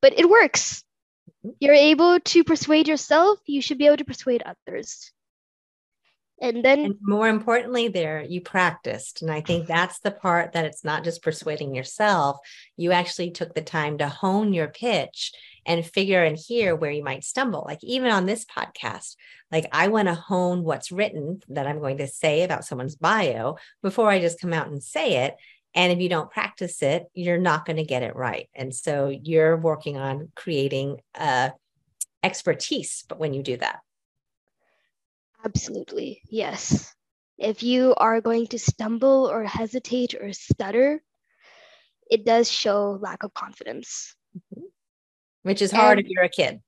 But 0.00 0.18
it 0.18 0.28
works. 0.28 0.82
Mm-hmm. 1.28 1.50
You're 1.60 1.74
able 1.74 2.20
to 2.20 2.44
persuade 2.44 2.88
yourself, 2.88 3.38
you 3.46 3.62
should 3.62 3.78
be 3.78 3.86
able 3.86 3.98
to 3.98 4.04
persuade 4.04 4.42
others. 4.44 5.10
And 6.40 6.64
then, 6.64 6.80
and 6.80 6.94
more 7.00 7.28
importantly, 7.28 7.86
there 7.86 8.20
you 8.20 8.40
practiced. 8.40 9.22
And 9.22 9.30
I 9.30 9.42
think 9.42 9.68
that's 9.68 10.00
the 10.00 10.10
part 10.10 10.52
that 10.52 10.64
it's 10.64 10.84
not 10.84 11.04
just 11.04 11.22
persuading 11.22 11.72
yourself. 11.72 12.38
You 12.76 12.90
actually 12.90 13.30
took 13.30 13.54
the 13.54 13.62
time 13.62 13.98
to 13.98 14.08
hone 14.08 14.52
your 14.52 14.66
pitch 14.66 15.32
and 15.64 15.86
figure 15.86 16.24
and 16.24 16.36
hear 16.36 16.74
where 16.74 16.90
you 16.90 17.04
might 17.04 17.22
stumble. 17.22 17.64
Like 17.64 17.78
even 17.84 18.10
on 18.10 18.26
this 18.26 18.44
podcast, 18.44 19.14
like 19.52 19.68
I 19.70 19.86
want 19.86 20.08
to 20.08 20.14
hone 20.14 20.64
what's 20.64 20.90
written 20.90 21.40
that 21.50 21.68
I'm 21.68 21.78
going 21.78 21.98
to 21.98 22.08
say 22.08 22.42
about 22.42 22.64
someone's 22.64 22.96
bio 22.96 23.56
before 23.80 24.10
I 24.10 24.18
just 24.18 24.40
come 24.40 24.52
out 24.52 24.66
and 24.66 24.82
say 24.82 25.24
it. 25.26 25.36
And 25.74 25.92
if 25.92 26.00
you 26.00 26.08
don't 26.08 26.30
practice 26.30 26.82
it, 26.82 27.06
you're 27.14 27.38
not 27.38 27.64
going 27.64 27.78
to 27.78 27.84
get 27.84 28.02
it 28.02 28.14
right. 28.14 28.48
And 28.54 28.74
so 28.74 29.08
you're 29.08 29.56
working 29.56 29.96
on 29.96 30.30
creating 30.36 31.00
uh, 31.14 31.50
expertise, 32.22 33.04
but 33.08 33.18
when 33.18 33.32
you 33.32 33.42
do 33.42 33.56
that. 33.56 33.80
Absolutely. 35.44 36.20
Yes. 36.28 36.94
If 37.38 37.62
you 37.62 37.94
are 37.96 38.20
going 38.20 38.48
to 38.48 38.58
stumble 38.58 39.30
or 39.30 39.44
hesitate 39.44 40.14
or 40.14 40.32
stutter, 40.32 41.02
it 42.10 42.24
does 42.24 42.50
show 42.50 42.98
lack 43.00 43.22
of 43.22 43.32
confidence. 43.32 44.14
Mm-hmm 44.36 44.66
which 45.42 45.62
is 45.62 45.70
hard 45.70 45.98
and 45.98 46.06
if 46.06 46.10
you're 46.10 46.24
a 46.24 46.28
kid. 46.28 46.60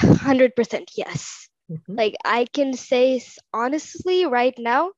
100% 0.00 0.84
yes. 0.96 1.48
Mm-hmm. 1.70 1.94
Like 1.94 2.16
I 2.24 2.46
can 2.52 2.74
say 2.74 3.22
honestly 3.52 4.26
right 4.26 4.54
now, 4.58 4.90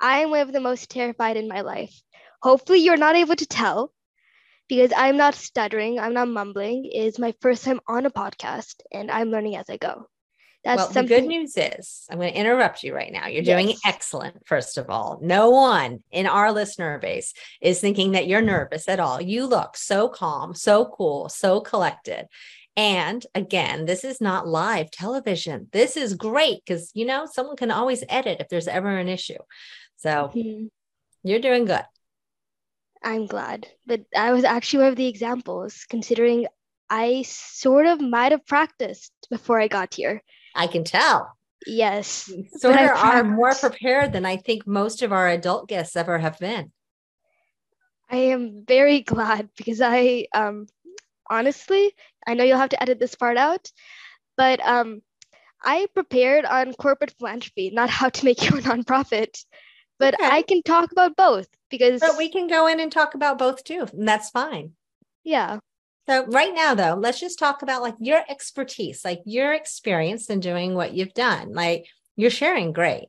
I 0.00 0.20
am 0.20 0.30
one 0.30 0.40
of 0.40 0.52
the 0.52 0.60
most 0.60 0.90
terrified 0.90 1.36
in 1.36 1.46
my 1.46 1.60
life. 1.60 1.94
Hopefully 2.42 2.78
you're 2.78 2.96
not 2.96 3.16
able 3.16 3.36
to 3.36 3.46
tell 3.46 3.92
because 4.68 4.92
I'm 4.96 5.16
not 5.16 5.34
stuttering, 5.34 5.98
I'm 5.98 6.14
not 6.14 6.28
mumbling. 6.28 6.84
It 6.86 7.04
is 7.04 7.18
my 7.18 7.34
first 7.40 7.64
time 7.64 7.80
on 7.86 8.06
a 8.06 8.10
podcast 8.10 8.76
and 8.92 9.10
I'm 9.10 9.30
learning 9.30 9.56
as 9.56 9.68
I 9.68 9.76
go. 9.76 10.06
That's 10.62 10.76
well, 10.76 10.92
something- 10.92 11.08
the 11.08 11.20
good 11.22 11.28
news 11.28 11.56
is 11.56 12.06
I'm 12.10 12.18
going 12.18 12.32
to 12.32 12.38
interrupt 12.38 12.82
you 12.82 12.94
right 12.94 13.12
now. 13.12 13.26
You're 13.26 13.42
yes. 13.42 13.62
doing 13.62 13.76
excellent, 13.84 14.46
first 14.46 14.76
of 14.76 14.90
all. 14.90 15.18
No 15.22 15.50
one 15.50 16.04
in 16.10 16.26
our 16.26 16.52
listener 16.52 16.98
base 16.98 17.32
is 17.60 17.80
thinking 17.80 18.12
that 18.12 18.26
you're 18.26 18.42
nervous 18.42 18.88
at 18.88 19.00
all. 19.00 19.20
You 19.20 19.46
look 19.46 19.76
so 19.76 20.08
calm, 20.08 20.54
so 20.54 20.84
cool, 20.84 21.28
so 21.28 21.60
collected. 21.60 22.26
And 22.76 23.26
again, 23.34 23.86
this 23.86 24.04
is 24.04 24.20
not 24.20 24.46
live 24.46 24.90
television. 24.90 25.68
This 25.72 25.96
is 25.96 26.14
great 26.14 26.62
because, 26.64 26.90
you 26.94 27.06
know, 27.06 27.26
someone 27.26 27.56
can 27.56 27.70
always 27.70 28.04
edit 28.08 28.40
if 28.40 28.48
there's 28.48 28.68
ever 28.68 28.96
an 28.96 29.08
issue. 29.08 29.38
So 29.96 30.30
mm-hmm. 30.34 30.66
you're 31.22 31.40
doing 31.40 31.64
good. 31.64 31.84
I'm 33.02 33.26
glad. 33.26 33.66
But 33.86 34.02
I 34.16 34.32
was 34.32 34.44
actually 34.44 34.84
one 34.84 34.92
of 34.92 34.96
the 34.96 35.08
examples, 35.08 35.86
considering 35.88 36.46
I 36.88 37.22
sort 37.22 37.86
of 37.86 38.00
might 38.00 38.32
have 38.32 38.46
practiced 38.46 39.12
before 39.30 39.60
I 39.60 39.68
got 39.68 39.94
here. 39.94 40.22
I 40.54 40.66
can 40.66 40.84
tell. 40.84 41.36
Yes. 41.66 42.30
Of 42.64 42.74
are 42.74 43.24
more 43.24 43.54
prepared 43.54 44.12
than 44.12 44.24
I 44.26 44.36
think 44.36 44.66
most 44.66 45.02
of 45.02 45.12
our 45.12 45.28
adult 45.28 45.68
guests 45.68 45.96
ever 45.96 46.18
have 46.18 46.38
been. 46.38 46.72
I 48.10 48.16
am 48.16 48.64
very 48.66 49.00
glad 49.00 49.50
because 49.56 49.80
I 49.80 50.26
um 50.34 50.66
honestly, 51.30 51.94
I 52.26 52.34
know 52.34 52.44
you'll 52.44 52.58
have 52.58 52.70
to 52.70 52.82
edit 52.82 52.98
this 52.98 53.14
part 53.14 53.36
out, 53.36 53.70
but 54.36 54.60
um, 54.60 55.00
I 55.62 55.86
prepared 55.94 56.44
on 56.44 56.74
corporate 56.74 57.14
philanthropy, 57.18 57.70
not 57.70 57.88
how 57.88 58.08
to 58.08 58.24
make 58.24 58.42
your 58.42 58.60
nonprofit. 58.62 59.44
But 60.00 60.14
okay. 60.14 60.26
I 60.28 60.42
can 60.42 60.62
talk 60.62 60.90
about 60.90 61.16
both 61.16 61.46
because. 61.70 62.00
But 62.00 62.18
we 62.18 62.28
can 62.28 62.48
go 62.48 62.66
in 62.66 62.80
and 62.80 62.90
talk 62.90 63.14
about 63.14 63.38
both 63.38 63.62
too, 63.62 63.86
and 63.92 64.08
that's 64.08 64.30
fine. 64.30 64.72
Yeah. 65.22 65.60
So 66.08 66.26
right 66.26 66.52
now, 66.52 66.74
though, 66.74 66.94
let's 66.94 67.20
just 67.20 67.38
talk 67.38 67.62
about 67.62 67.82
like 67.82 67.94
your 68.00 68.22
expertise, 68.28 69.04
like 69.04 69.20
your 69.24 69.52
experience 69.52 70.28
in 70.28 70.40
doing 70.40 70.74
what 70.74 70.94
you've 70.94 71.14
done. 71.14 71.52
Like 71.52 71.86
you're 72.16 72.30
sharing 72.30 72.72
great. 72.72 73.04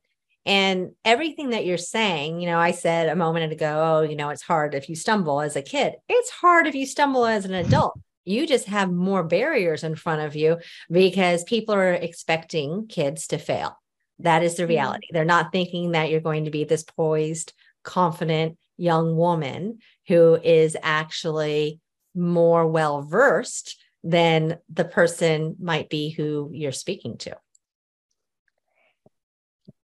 And 0.45 0.91
everything 1.05 1.51
that 1.51 1.65
you're 1.65 1.77
saying, 1.77 2.41
you 2.41 2.47
know, 2.47 2.59
I 2.59 2.71
said 2.71 3.09
a 3.09 3.15
moment 3.15 3.51
ago, 3.51 3.99
oh, 3.99 4.01
you 4.07 4.15
know, 4.15 4.29
it's 4.29 4.41
hard 4.41 4.75
if 4.75 4.89
you 4.89 4.95
stumble 4.95 5.41
as 5.41 5.55
a 5.55 5.61
kid. 5.61 5.93
It's 6.09 6.29
hard 6.29 6.67
if 6.67 6.75
you 6.75 6.85
stumble 6.85 7.25
as 7.25 7.45
an 7.45 7.53
adult 7.53 7.97
you 8.23 8.45
just 8.47 8.67
have 8.67 8.91
more 8.91 9.23
barriers 9.23 9.83
in 9.83 9.95
front 9.95 10.21
of 10.21 10.35
you 10.35 10.57
because 10.91 11.43
people 11.43 11.73
are 11.73 11.93
expecting 11.93 12.87
kids 12.87 13.27
to 13.27 13.37
fail. 13.37 13.80
That 14.23 14.43
is 14.43 14.55
the 14.55 14.63
mm-hmm. 14.63 14.69
reality. 14.69 15.07
They're 15.11 15.25
not 15.25 15.51
thinking 15.51 15.91
that 15.91 16.09
you're 16.09 16.21
going 16.21 16.45
to 16.45 16.51
be 16.51 16.63
this 16.63 16.83
poised, 16.83 17.53
confident 17.83 18.57
young 18.77 19.15
woman 19.15 19.79
who 20.07 20.35
is 20.35 20.75
actually 20.81 21.79
more 22.15 22.67
well 22.67 23.01
versed 23.01 23.77
than 24.03 24.57
the 24.69 24.85
person 24.85 25.55
might 25.59 25.89
be 25.89 26.09
who 26.09 26.49
you're 26.53 26.71
speaking 26.71 27.17
to. 27.17 27.37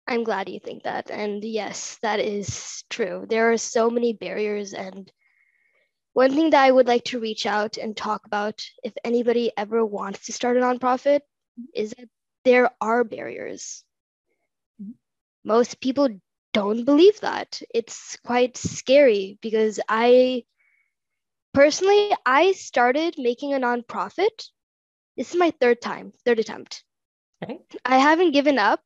I'm 0.06 0.24
glad 0.24 0.48
you 0.48 0.58
think 0.58 0.84
that. 0.84 1.10
And 1.10 1.44
yes, 1.44 1.98
that 2.00 2.18
is 2.18 2.82
true. 2.88 3.26
There 3.28 3.52
are 3.52 3.58
so 3.58 3.90
many 3.90 4.14
barriers 4.14 4.72
and 4.72 5.12
one 6.14 6.34
thing 6.34 6.50
that 6.50 6.64
I 6.64 6.72
would 6.72 6.88
like 6.88 7.04
to 7.04 7.20
reach 7.20 7.44
out 7.46 7.76
and 7.76 7.96
talk 7.96 8.26
about 8.26 8.62
if 8.82 8.94
anybody 9.04 9.52
ever 9.56 9.84
wants 9.84 10.26
to 10.26 10.32
start 10.32 10.56
a 10.56 10.60
nonprofit 10.60 11.20
is 11.74 11.90
that 11.90 12.08
there 12.44 12.70
are 12.80 13.04
barriers. 13.04 13.84
Most 15.48 15.80
people 15.80 16.08
don't 16.52 16.84
believe 16.84 17.20
that. 17.20 17.62
It's 17.74 18.18
quite 18.22 18.58
scary 18.58 19.38
because 19.40 19.80
I 19.88 20.44
personally 21.54 22.12
I 22.26 22.52
started 22.52 23.14
making 23.16 23.54
a 23.54 23.58
nonprofit. 23.58 24.44
This 25.16 25.30
is 25.30 25.36
my 25.36 25.50
third 25.58 25.80
time, 25.80 26.12
third 26.26 26.38
attempt. 26.38 26.84
Okay. 27.42 27.60
I 27.82 27.96
haven't 27.96 28.32
given 28.32 28.58
up 28.58 28.82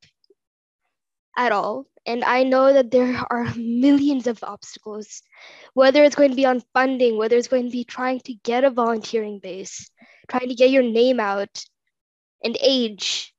at 1.36 1.50
all. 1.50 1.86
And 2.06 2.22
I 2.22 2.44
know 2.44 2.72
that 2.72 2.92
there 2.92 3.20
are 3.30 3.52
millions 3.56 4.28
of 4.28 4.44
obstacles, 4.44 5.20
whether 5.74 6.04
it's 6.04 6.16
going 6.16 6.30
to 6.30 6.36
be 6.36 6.46
on 6.46 6.62
funding, 6.72 7.18
whether 7.18 7.36
it's 7.36 7.48
going 7.48 7.64
to 7.64 7.70
be 7.70 7.84
trying 7.84 8.20
to 8.20 8.34
get 8.34 8.62
a 8.62 8.70
volunteering 8.70 9.40
base, 9.40 9.90
trying 10.28 10.48
to 10.48 10.54
get 10.54 10.70
your 10.70 10.84
name 10.84 11.18
out, 11.18 11.64
and 12.44 12.56
age. 12.60 13.31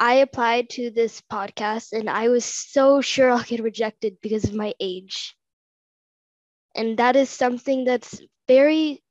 I 0.00 0.14
applied 0.14 0.70
to 0.70 0.90
this 0.90 1.20
podcast 1.22 1.92
and 1.92 2.10
I 2.10 2.28
was 2.28 2.44
so 2.44 3.00
sure 3.00 3.30
I'll 3.30 3.44
get 3.44 3.62
rejected 3.62 4.18
because 4.20 4.44
of 4.44 4.54
my 4.54 4.74
age. 4.80 5.36
And 6.74 6.98
that 6.98 7.16
is 7.16 7.30
something 7.30 7.84
that's 7.84 8.20
very 8.48 9.02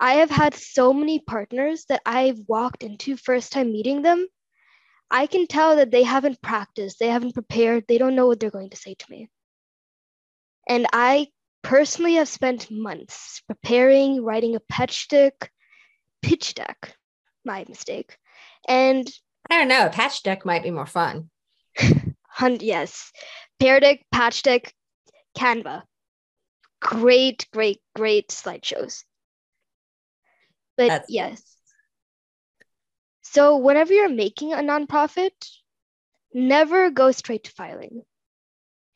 I 0.00 0.14
have 0.14 0.30
had 0.30 0.54
so 0.54 0.92
many 0.92 1.20
partners 1.20 1.84
that 1.86 2.02
I've 2.06 2.38
walked 2.48 2.82
into 2.82 3.16
first 3.16 3.52
time 3.52 3.72
meeting 3.72 4.02
them. 4.02 4.28
I 5.10 5.26
can 5.26 5.46
tell 5.46 5.76
that 5.76 5.90
they 5.90 6.02
haven't 6.04 6.42
practiced, 6.42 6.98
they 6.98 7.08
haven't 7.08 7.34
prepared, 7.34 7.86
they 7.88 7.98
don't 7.98 8.16
know 8.16 8.26
what 8.26 8.40
they're 8.40 8.50
going 8.50 8.70
to 8.70 8.76
say 8.76 8.94
to 8.94 9.10
me. 9.10 9.30
And 10.70 10.86
I 10.92 11.26
personally 11.62 12.14
have 12.14 12.28
spent 12.28 12.70
months 12.70 13.42
preparing, 13.48 14.22
writing 14.22 14.54
a 14.54 14.60
pitch 14.60 15.08
deck, 15.08 15.50
pitch 16.22 16.54
deck, 16.54 16.94
my 17.44 17.64
mistake. 17.68 18.16
And 18.68 19.10
I 19.50 19.58
don't 19.58 19.66
know. 19.66 19.86
A 19.86 19.90
patch 19.90 20.22
deck 20.22 20.46
might 20.46 20.62
be 20.62 20.70
more 20.70 20.86
fun. 20.86 21.28
yes, 22.60 23.10
Pear 23.58 23.80
deck, 23.80 24.06
patch 24.12 24.44
deck, 24.44 24.72
Canva. 25.36 25.82
Great, 26.80 27.48
great, 27.52 27.80
great 27.96 28.28
slideshows. 28.28 29.02
But 30.76 30.86
That's- 30.86 31.10
yes. 31.10 31.42
So 33.22 33.56
whenever 33.56 33.92
you're 33.92 34.08
making 34.08 34.52
a 34.52 34.58
nonprofit, 34.58 35.32
never 36.32 36.90
go 36.90 37.10
straight 37.10 37.42
to 37.44 37.50
filing. 37.50 38.02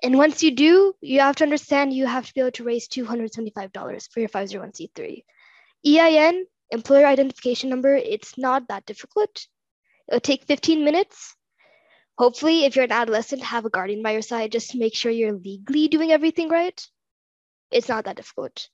And 0.04 0.18
once 0.18 0.42
you 0.42 0.50
do, 0.50 0.92
you 1.00 1.20
have 1.20 1.36
to 1.36 1.44
understand 1.44 1.94
you 1.94 2.04
have 2.04 2.26
to 2.26 2.34
be 2.34 2.42
able 2.42 2.50
to 2.50 2.64
raise 2.64 2.88
$275 2.88 4.12
for 4.12 4.20
your 4.20 4.28
501c3. 4.28 5.24
EIN, 5.86 6.44
employer 6.70 7.06
identification 7.06 7.70
number, 7.70 7.96
it's 7.96 8.36
not 8.36 8.68
that 8.68 8.84
difficult. 8.84 9.46
It'll 10.06 10.20
take 10.20 10.44
15 10.44 10.84
minutes. 10.84 11.34
Hopefully, 12.18 12.66
if 12.66 12.76
you're 12.76 12.84
an 12.84 12.92
adolescent, 12.92 13.40
have 13.44 13.64
a 13.64 13.70
guardian 13.70 14.02
by 14.02 14.12
your 14.12 14.20
side 14.20 14.52
just 14.52 14.72
to 14.72 14.78
make 14.78 14.94
sure 14.94 15.10
you're 15.10 15.32
legally 15.32 15.88
doing 15.88 16.12
everything 16.12 16.50
right. 16.50 16.86
It's 17.70 17.88
not 17.88 18.04
that 18.04 18.16
difficult. 18.16 18.68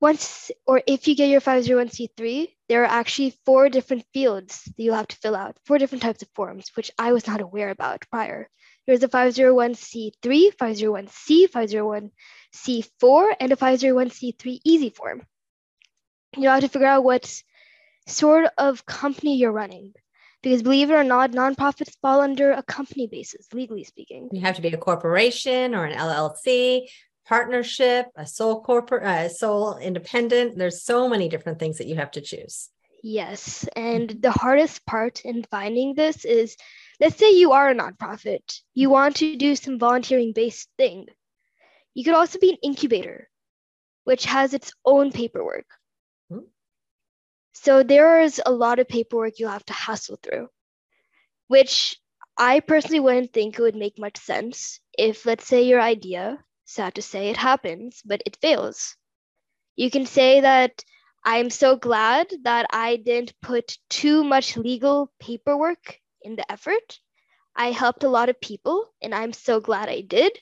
Once, 0.00 0.52
or 0.68 0.84
if 0.86 1.08
you 1.08 1.16
get 1.16 1.30
your 1.30 1.40
501c3, 1.40 2.48
there 2.68 2.84
are 2.84 2.86
actually 2.86 3.36
four 3.44 3.68
different 3.68 4.04
fields 4.14 4.62
that 4.66 4.78
you'll 4.80 4.94
have 4.94 5.08
to 5.08 5.16
fill 5.16 5.34
out, 5.34 5.56
four 5.66 5.78
different 5.78 6.02
types 6.02 6.22
of 6.22 6.28
forms, 6.36 6.70
which 6.76 6.92
I 6.96 7.12
was 7.12 7.26
not 7.26 7.40
aware 7.40 7.70
about 7.70 8.08
prior. 8.08 8.48
There's 8.86 9.02
a 9.02 9.08
501c3, 9.08 10.56
501c, 10.56 12.10
501c4, 12.54 13.26
and 13.40 13.52
a 13.52 13.56
501c3 13.56 14.60
easy 14.64 14.90
form. 14.90 15.22
You 16.36 16.48
have 16.48 16.60
to 16.60 16.68
figure 16.68 16.88
out 16.88 17.04
what 17.04 17.42
sort 18.06 18.50
of 18.58 18.84
company 18.86 19.36
you're 19.36 19.52
running. 19.52 19.92
Because 20.42 20.62
believe 20.62 20.90
it 20.90 20.94
or 20.94 21.04
not, 21.04 21.30
nonprofits 21.30 21.96
fall 22.02 22.20
under 22.20 22.50
a 22.50 22.64
company 22.64 23.06
basis, 23.06 23.46
legally 23.52 23.84
speaking. 23.84 24.28
You 24.32 24.40
have 24.40 24.56
to 24.56 24.62
be 24.62 24.68
a 24.68 24.76
corporation 24.76 25.74
or 25.74 25.84
an 25.84 25.96
LLC, 25.96 26.88
partnership, 27.26 28.06
a 28.16 28.26
sole 28.26 28.62
corporate, 28.62 29.04
uh, 29.04 29.28
sole 29.28 29.76
independent. 29.76 30.58
There's 30.58 30.82
so 30.82 31.08
many 31.08 31.28
different 31.28 31.60
things 31.60 31.78
that 31.78 31.86
you 31.86 31.94
have 31.94 32.10
to 32.12 32.20
choose. 32.20 32.70
Yes. 33.04 33.68
And 33.76 34.10
the 34.10 34.32
hardest 34.32 34.84
part 34.84 35.24
in 35.24 35.44
finding 35.44 35.94
this 35.94 36.24
is 36.24 36.56
let's 37.00 37.16
say 37.16 37.32
you 37.32 37.52
are 37.52 37.70
a 37.70 37.74
nonprofit, 37.74 38.60
you 38.74 38.90
want 38.90 39.16
to 39.16 39.36
do 39.36 39.56
some 39.56 39.78
volunteering 39.78 40.32
based 40.32 40.68
thing. 40.76 41.06
You 41.94 42.04
could 42.04 42.14
also 42.14 42.38
be 42.38 42.50
an 42.50 42.58
incubator, 42.62 43.28
which 44.04 44.24
has 44.24 44.54
its 44.54 44.72
own 44.84 45.12
paperwork. 45.12 45.66
Hmm. 46.30 46.46
So 47.52 47.82
there 47.82 48.20
is 48.20 48.40
a 48.44 48.52
lot 48.52 48.78
of 48.78 48.88
paperwork 48.88 49.38
you'll 49.38 49.50
have 49.50 49.66
to 49.66 49.72
hassle 49.72 50.18
through, 50.22 50.48
which 51.48 51.96
I 52.36 52.60
personally 52.60 53.00
wouldn't 53.00 53.32
think 53.32 53.58
it 53.58 53.62
would 53.62 53.76
make 53.76 53.98
much 53.98 54.16
sense 54.16 54.80
if, 54.96 55.26
let's 55.26 55.46
say, 55.46 55.64
your 55.64 55.80
idea, 55.80 56.38
sad 56.64 56.94
to 56.94 57.02
say, 57.02 57.28
it 57.28 57.36
happens, 57.36 58.00
but 58.04 58.22
it 58.24 58.38
fails. 58.40 58.96
You 59.76 59.90
can 59.90 60.06
say 60.06 60.40
that 60.40 60.82
I'm 61.24 61.50
so 61.50 61.76
glad 61.76 62.32
that 62.44 62.66
I 62.70 62.96
didn't 62.96 63.34
put 63.42 63.76
too 63.88 64.24
much 64.24 64.56
legal 64.56 65.12
paperwork 65.20 65.98
in 66.24 66.36
the 66.36 66.50
effort. 66.50 66.98
I 67.54 67.72
helped 67.72 68.04
a 68.04 68.08
lot 68.08 68.28
of 68.28 68.40
people, 68.40 68.92
and 69.02 69.14
I'm 69.14 69.32
so 69.32 69.60
glad 69.60 69.88
I 69.88 70.00
did. 70.00 70.38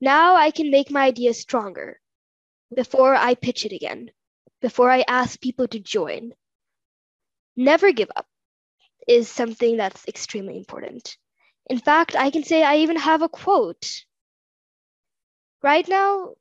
Now 0.00 0.34
I 0.34 0.50
can 0.50 0.70
make 0.70 0.90
my 0.90 1.06
idea 1.06 1.34
stronger 1.34 2.00
before 2.74 3.14
I 3.14 3.34
pitch 3.34 3.64
it 3.64 3.72
again, 3.72 4.10
before 4.60 4.90
I 4.90 5.04
ask 5.06 5.40
people 5.40 5.68
to 5.68 5.78
join. 5.78 6.32
Never 7.56 7.92
give 7.92 8.10
up 8.16 8.26
is 9.06 9.28
something 9.28 9.76
that's 9.76 10.06
extremely 10.08 10.56
important. 10.56 11.16
In 11.68 11.78
fact, 11.78 12.16
I 12.16 12.30
can 12.30 12.44
say 12.44 12.62
I 12.62 12.76
even 12.76 12.96
have 12.96 13.22
a 13.22 13.28
quote. 13.28 14.04
Right 15.62 15.86
now, 15.88 16.34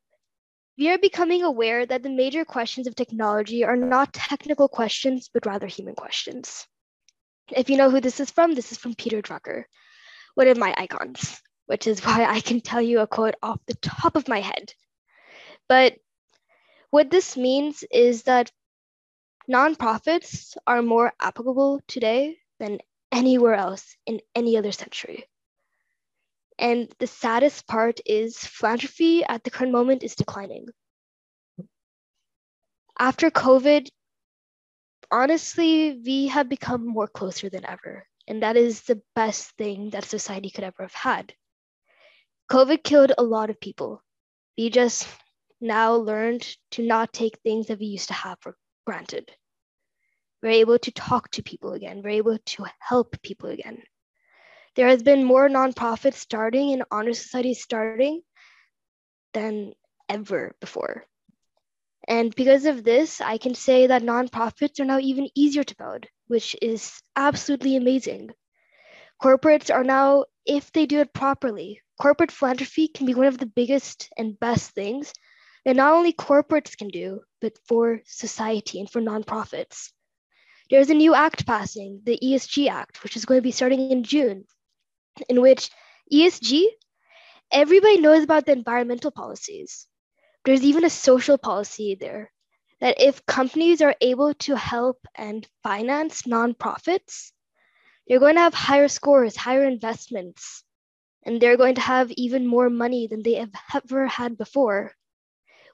we 0.77 0.89
are 0.89 0.97
becoming 0.97 1.43
aware 1.43 1.85
that 1.85 2.03
the 2.03 2.09
major 2.09 2.45
questions 2.45 2.87
of 2.87 2.95
technology 2.95 3.65
are 3.65 3.75
not 3.75 4.13
technical 4.13 4.69
questions, 4.69 5.29
but 5.33 5.45
rather 5.45 5.67
human 5.67 5.95
questions. 5.95 6.65
If 7.51 7.69
you 7.69 7.77
know 7.77 7.89
who 7.89 8.01
this 8.01 8.19
is 8.19 8.31
from, 8.31 8.53
this 8.53 8.71
is 8.71 8.77
from 8.77 8.95
Peter 8.95 9.21
Drucker, 9.21 9.63
one 10.35 10.47
of 10.47 10.57
my 10.57 10.73
icons, 10.77 11.41
which 11.65 11.87
is 11.87 12.05
why 12.05 12.25
I 12.25 12.39
can 12.41 12.61
tell 12.61 12.81
you 12.81 12.99
a 12.99 13.07
quote 13.07 13.35
off 13.41 13.59
the 13.67 13.75
top 13.75 14.15
of 14.15 14.27
my 14.27 14.39
head. 14.39 14.73
But 15.67 15.95
what 16.91 17.09
this 17.09 17.37
means 17.37 17.83
is 17.91 18.23
that 18.23 18.51
nonprofits 19.49 20.57
are 20.67 20.81
more 20.81 21.13
applicable 21.19 21.81
today 21.87 22.37
than 22.59 22.79
anywhere 23.11 23.55
else 23.55 23.95
in 24.05 24.21
any 24.35 24.57
other 24.57 24.71
century. 24.71 25.25
And 26.57 26.93
the 26.99 27.07
saddest 27.07 27.67
part 27.67 28.01
is 28.05 28.37
philanthropy 28.37 29.23
at 29.23 29.43
the 29.43 29.49
current 29.49 29.71
moment 29.71 30.03
is 30.03 30.15
declining. 30.15 30.67
After 32.99 33.31
COVID, 33.31 33.87
honestly, 35.11 35.99
we 36.05 36.27
have 36.27 36.49
become 36.49 36.85
more 36.85 37.07
closer 37.07 37.49
than 37.49 37.65
ever. 37.65 38.05
And 38.27 38.43
that 38.43 38.57
is 38.57 38.81
the 38.81 39.01
best 39.15 39.51
thing 39.57 39.89
that 39.91 40.05
society 40.05 40.49
could 40.49 40.63
ever 40.63 40.83
have 40.83 40.93
had. 40.93 41.33
COVID 42.51 42.83
killed 42.83 43.11
a 43.17 43.23
lot 43.23 43.49
of 43.49 43.59
people. 43.59 44.03
We 44.57 44.69
just 44.69 45.07
now 45.61 45.95
learned 45.95 46.47
to 46.71 46.83
not 46.83 47.13
take 47.13 47.39
things 47.39 47.67
that 47.67 47.79
we 47.79 47.87
used 47.87 48.07
to 48.09 48.13
have 48.13 48.37
for 48.41 48.55
granted. 48.85 49.31
We're 50.41 50.51
able 50.51 50.79
to 50.79 50.91
talk 50.91 51.31
to 51.31 51.43
people 51.43 51.73
again. 51.73 52.01
We're 52.03 52.21
able 52.21 52.37
to 52.37 52.65
help 52.79 53.21
people 53.21 53.49
again. 53.49 53.83
There 54.75 54.87
has 54.87 55.03
been 55.03 55.23
more 55.23 55.49
nonprofits 55.49 56.15
starting 56.15 56.71
and 56.71 56.83
honor 56.91 57.13
societies 57.13 57.61
starting 57.61 58.21
than 59.33 59.73
ever 60.07 60.55
before. 60.61 61.03
And 62.09 62.33
because 62.33 62.65
of 62.65 62.83
this, 62.83 63.21
I 63.21 63.37
can 63.37 63.53
say 63.53 63.85
that 63.85 64.01
nonprofits 64.01 64.79
are 64.79 64.85
now 64.85 64.97
even 64.97 65.29
easier 65.35 65.63
to 65.63 65.75
build, 65.77 66.07
which 66.25 66.55
is 66.59 67.03
absolutely 67.15 67.75
amazing. 67.75 68.31
Corporates 69.21 69.71
are 69.71 69.83
now, 69.83 70.25
if 70.43 70.71
they 70.71 70.87
do 70.87 71.01
it 71.01 71.13
properly, 71.13 71.81
corporate 72.01 72.31
philanthropy 72.31 72.87
can 72.87 73.05
be 73.05 73.13
one 73.13 73.27
of 73.27 73.37
the 73.37 73.45
biggest 73.45 74.09
and 74.17 74.39
best 74.39 74.71
things 74.71 75.13
that 75.65 75.75
not 75.75 75.93
only 75.93 76.11
corporates 76.11 76.75
can 76.75 76.87
do, 76.87 77.21
but 77.41 77.53
for 77.67 78.01
society 78.05 78.79
and 78.79 78.89
for 78.89 79.01
nonprofits. 79.01 79.91
There's 80.71 80.89
a 80.89 80.95
new 80.95 81.13
act 81.13 81.45
passing, 81.45 82.01
the 82.05 82.17
ESG 82.23 82.69
Act, 82.69 83.03
which 83.03 83.17
is 83.17 83.25
going 83.25 83.37
to 83.37 83.43
be 83.43 83.51
starting 83.51 83.91
in 83.91 84.03
June, 84.03 84.45
in 85.27 85.41
which 85.41 85.69
ESG, 86.11 86.65
everybody 87.51 87.99
knows 87.99 88.23
about 88.23 88.47
the 88.47 88.53
environmental 88.53 89.11
policies. 89.11 89.85
There's 90.45 90.63
even 90.63 90.85
a 90.85 90.89
social 90.89 91.37
policy 91.37 91.95
there 91.99 92.31
that 92.81 93.01
if 93.01 93.25
companies 93.25 93.81
are 93.81 93.95
able 94.01 94.33
to 94.35 94.55
help 94.55 95.05
and 95.15 95.47
finance 95.63 96.23
nonprofits, 96.23 97.31
they're 98.07 98.19
going 98.19 98.35
to 98.35 98.41
have 98.41 98.53
higher 98.53 98.87
scores, 98.87 99.35
higher 99.35 99.65
investments, 99.65 100.63
and 101.25 101.41
they're 101.41 101.57
going 101.57 101.75
to 101.75 101.81
have 101.81 102.11
even 102.11 102.47
more 102.47 102.69
money 102.69 103.07
than 103.07 103.21
they 103.21 103.33
have 103.35 103.51
ever 103.75 104.07
had 104.07 104.37
before, 104.37 104.93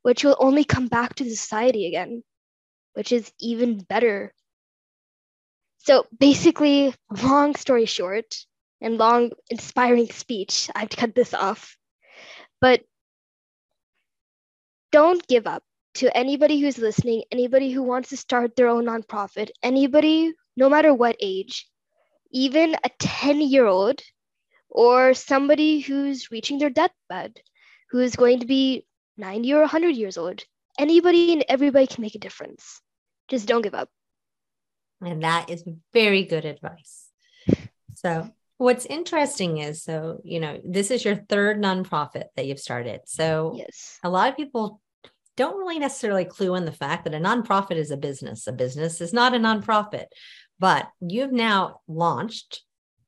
which 0.01 0.23
will 0.23 0.35
only 0.39 0.63
come 0.63 0.87
back 0.87 1.15
to 1.15 1.29
society 1.29 1.87
again, 1.87 2.23
which 2.93 3.11
is 3.11 3.31
even 3.39 3.79
better. 3.79 4.33
So 5.77 6.07
basically, 6.19 6.93
long 7.21 7.55
story 7.55 7.85
short, 7.85 8.35
and 8.81 8.97
long 8.97 9.31
inspiring 9.49 10.09
speech, 10.09 10.69
I 10.75 10.79
have 10.81 10.89
to 10.89 10.97
cut 10.97 11.15
this 11.15 11.33
off. 11.33 11.77
But 12.59 12.81
don't 14.91 15.25
give 15.27 15.47
up 15.47 15.63
to 15.95 16.15
anybody 16.15 16.59
who's 16.59 16.77
listening, 16.77 17.23
anybody 17.31 17.71
who 17.71 17.83
wants 17.83 18.09
to 18.09 18.17
start 18.17 18.55
their 18.55 18.67
own 18.67 18.85
nonprofit, 18.85 19.49
anybody, 19.63 20.33
no 20.57 20.69
matter 20.69 20.93
what 20.93 21.15
age, 21.19 21.67
even 22.31 22.75
a 22.83 22.89
10 22.99 23.41
year 23.41 23.65
old 23.65 24.01
or 24.69 25.13
somebody 25.13 25.79
who's 25.79 26.31
reaching 26.31 26.59
their 26.59 26.69
deathbed, 26.69 27.39
who 27.91 27.99
is 27.99 28.15
going 28.15 28.41
to 28.41 28.45
be 28.45 28.85
90 29.17 29.53
or 29.53 29.61
100 29.61 29.95
years 29.95 30.17
old. 30.17 30.43
Anybody 30.77 31.31
and 31.31 31.45
everybody 31.47 31.87
can 31.87 32.01
make 32.01 32.15
a 32.15 32.19
difference. 32.19 32.81
Just 33.29 33.47
don't 33.47 33.61
give 33.61 33.73
up. 33.73 33.89
And 35.01 35.23
that 35.23 35.49
is 35.49 35.63
very 35.93 36.23
good 36.23 36.43
advice. 36.43 37.09
So 37.95 38.29
What's 38.57 38.85
interesting 38.85 39.57
is 39.57 39.83
so, 39.83 40.21
you 40.23 40.39
know, 40.39 40.59
this 40.63 40.91
is 40.91 41.03
your 41.03 41.15
third 41.15 41.61
nonprofit 41.61 42.25
that 42.35 42.45
you've 42.45 42.59
started. 42.59 43.01
So 43.05 43.53
Yes. 43.57 43.99
a 44.03 44.09
lot 44.09 44.29
of 44.29 44.37
people 44.37 44.81
don't 45.35 45.57
really 45.57 45.79
necessarily 45.79 46.23
clue 46.23 46.55
in 46.55 46.63
the 46.63 46.71
fact 46.71 47.03
that 47.03 47.13
a 47.13 47.19
nonprofit 47.19 47.75
is 47.75 47.91
a 47.91 47.97
business. 47.97 48.47
A 48.47 48.53
business 48.53 49.01
is 49.01 49.11
not 49.11 49.35
a 49.35 49.39
nonprofit, 49.39 50.05
but 50.59 50.87
you've 51.01 51.33
now 51.33 51.81
launched 51.87 52.63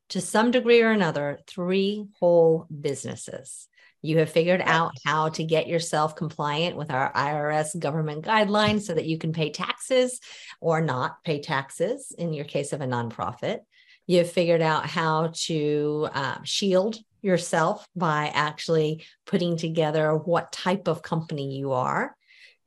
to 0.09 0.19
some 0.21 0.51
degree 0.51 0.81
or 0.81 0.91
another 0.91 1.39
three 1.47 2.05
whole 2.19 2.67
businesses. 2.81 3.67
You 4.01 4.19
have 4.19 4.29
figured 4.29 4.61
out 4.63 4.91
how 5.05 5.29
to 5.29 5.43
get 5.43 5.67
yourself 5.67 6.15
compliant 6.15 6.77
with 6.77 6.91
our 6.91 7.11
IRS 7.13 7.77
government 7.79 8.25
guidelines 8.25 8.81
so 8.81 8.93
that 8.93 9.05
you 9.05 9.17
can 9.17 9.33
pay 9.33 9.49
taxes 9.49 10.19
or 10.61 10.81
not 10.81 11.23
pay 11.23 11.41
taxes 11.41 12.13
in 12.17 12.33
your 12.33 12.45
case 12.45 12.73
of 12.73 12.81
a 12.81 12.85
nonprofit. 12.85 13.59
You've 14.07 14.31
figured 14.31 14.61
out 14.61 14.85
how 14.85 15.31
to 15.45 16.07
uh, 16.13 16.37
shield 16.43 16.97
yourself 17.21 17.85
by 17.95 18.31
actually 18.33 19.05
putting 19.25 19.57
together 19.57 20.15
what 20.15 20.51
type 20.51 20.87
of 20.87 21.01
company 21.01 21.57
you 21.57 21.73
are. 21.73 22.15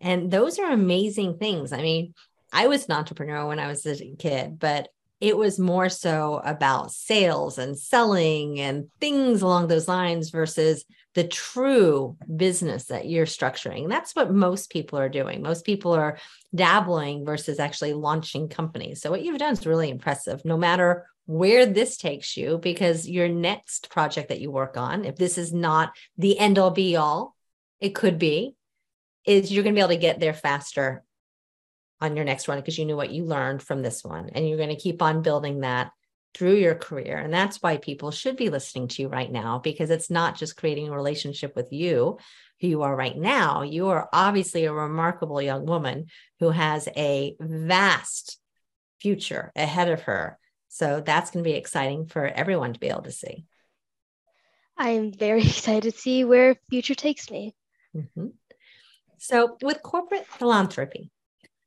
And 0.01 0.31
those 0.31 0.59
are 0.59 0.71
amazing 0.71 1.39
things. 1.39 1.73
I 1.73 1.83
mean, 1.83 2.15
I 2.53 2.67
was 2.67 2.87
an 2.87 2.93
entrepreneur 2.93 3.47
when 3.47 3.59
I 3.59 3.69
was 3.69 3.87
a 3.87 4.15
kid, 4.19 4.59
but 4.59 4.89
it 5.21 5.37
was 5.37 5.59
more 5.59 5.89
so 5.89 6.41
about 6.45 6.93
sales 6.93 7.59
and 7.59 7.79
selling 7.79 8.59
and 8.59 8.89
things 9.01 9.43
along 9.43 9.69
those 9.69 9.89
lines 9.89 10.31
versus 10.31 10.85
the 11.15 11.25
true 11.25 12.17
business 12.35 12.87
that 12.87 13.09
you're 13.09 13.27
structuring. 13.27 13.89
That's 13.89 14.15
what 14.15 14.33
most 14.33 14.71
people 14.71 14.99
are 14.99 15.09
doing. 15.09 15.43
Most 15.43 15.67
people 15.67 15.93
are 15.93 16.19
dabbling 16.55 17.25
versus 17.25 17.59
actually 17.59 17.93
launching 17.95 18.49
companies. 18.49 19.03
So, 19.03 19.11
what 19.11 19.23
you've 19.23 19.39
done 19.39 19.53
is 19.53 19.67
really 19.67 19.91
impressive, 19.91 20.45
no 20.45 20.57
matter 20.57 21.07
where 21.31 21.65
this 21.65 21.97
takes 21.97 22.37
you, 22.37 22.59
because 22.59 23.09
your 23.09 23.29
next 23.29 23.89
project 23.89 24.31
that 24.31 24.41
you 24.41 24.51
work 24.51 24.77
on, 24.77 25.05
if 25.05 25.15
this 25.15 25.39
is 25.39 25.53
not 25.53 25.93
the 26.19 26.37
end 26.37 26.59
all 26.59 26.73
be 26.73 26.97
all, 26.97 27.37
it 27.79 27.95
could 27.95 28.19
be, 28.19 28.57
is 29.25 29.53
you're 29.53 29.63
going 29.63 29.73
to 29.73 29.79
be 29.79 29.81
able 29.81 29.91
to 29.91 29.97
get 29.97 30.19
there 30.19 30.35
faster 30.35 31.05
on 32.01 32.17
your 32.17 32.25
next 32.25 32.49
one 32.49 32.59
because 32.59 32.77
you 32.77 32.85
knew 32.85 32.97
what 32.97 33.13
you 33.13 33.25
learned 33.25 33.63
from 33.63 33.81
this 33.81 34.03
one. 34.03 34.31
And 34.31 34.49
you're 34.49 34.57
going 34.57 34.71
to 34.71 34.75
keep 34.75 35.03
on 35.03 35.23
building 35.23 35.61
that 35.61 35.93
through 36.35 36.57
your 36.57 36.75
career. 36.75 37.19
And 37.19 37.33
that's 37.33 37.63
why 37.63 37.77
people 37.77 38.11
should 38.11 38.37
be 38.37 38.51
listening 38.51 38.89
to 38.89 39.03
you 39.03 39.09
right 39.09 39.31
now 39.31 39.61
because 39.61 39.91
it's 39.91 40.11
not 40.11 40.37
just 40.37 40.57
creating 40.57 40.89
a 40.89 40.97
relationship 40.97 41.55
with 41.55 41.73
you, 41.73 42.19
who 42.61 42.67
you 42.67 42.83
are 42.83 42.97
right 42.97 43.17
now. 43.17 43.63
You 43.63 43.91
are 43.91 44.09
obviously 44.13 44.65
a 44.65 44.73
remarkable 44.73 45.41
young 45.41 45.65
woman 45.65 46.07
who 46.41 46.51
has 46.51 46.89
a 46.97 47.37
vast 47.39 48.41
future 49.01 49.53
ahead 49.55 49.89
of 49.89 50.03
her. 50.03 50.37
So 50.71 51.03
that's 51.05 51.33
going 51.33 51.45
to 51.45 51.51
be 51.51 51.57
exciting 51.57 52.07
for 52.07 52.27
everyone 52.27 52.73
to 52.73 52.81
be 52.81 52.89
able 52.89 53.03
to 53.03 53.13
see. 53.13 53.45
I 54.79 54.91
am 54.91 55.13
very 55.13 55.43
excited 55.47 55.93
to 55.93 55.99
see 56.01 56.25
where 56.25 56.57
future 56.71 56.95
takes 56.95 57.31
me. 57.31 57.55
Mm-hmm. 57.95 58.29
So, 59.19 59.59
with 59.61 59.83
corporate 59.83 60.27
philanthropy, 60.27 61.11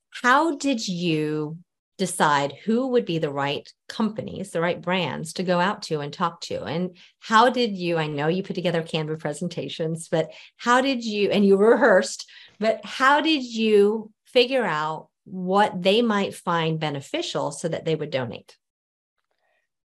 how 0.09 0.55
did 0.55 0.87
you 0.87 1.57
decide 1.97 2.53
who 2.65 2.87
would 2.87 3.05
be 3.05 3.19
the 3.19 3.29
right 3.29 3.71
companies, 3.87 4.49
the 4.49 4.61
right 4.61 4.81
brands 4.81 5.33
to 5.33 5.43
go 5.43 5.59
out 5.59 5.83
to 5.83 5.99
and 5.99 6.11
talk 6.11 6.41
to? 6.41 6.63
And 6.63 6.97
how 7.19 7.49
did 7.49 7.77
you, 7.77 7.97
I 7.97 8.07
know 8.07 8.27
you 8.27 8.41
put 8.41 8.55
together 8.55 8.81
Canva 8.81 9.19
presentations, 9.19 10.07
but 10.07 10.31
how 10.57 10.81
did 10.81 11.03
you, 11.03 11.29
and 11.29 11.45
you 11.45 11.57
rehearsed, 11.57 12.27
but 12.59 12.83
how 12.83 13.21
did 13.21 13.43
you 13.43 14.11
figure 14.25 14.65
out 14.65 15.09
what 15.25 15.83
they 15.83 16.01
might 16.01 16.33
find 16.33 16.79
beneficial 16.79 17.51
so 17.51 17.67
that 17.67 17.85
they 17.85 17.95
would 17.95 18.09
donate? 18.09 18.57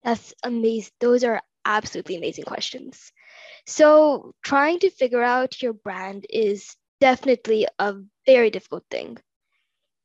That's 0.04 0.34
amazing. 0.44 0.92
Those 1.00 1.24
are 1.24 1.42
absolutely 1.66 2.18
amazing 2.18 2.44
questions. 2.46 3.12
So, 3.66 4.34
trying 4.44 4.80
to 4.80 4.90
figure 4.90 5.24
out 5.24 5.62
your 5.62 5.74
brand 5.74 6.26
is 6.30 6.76
definitely 7.00 7.68
a 7.80 7.96
very 8.26 8.50
difficult 8.50 8.84
thing. 8.92 9.18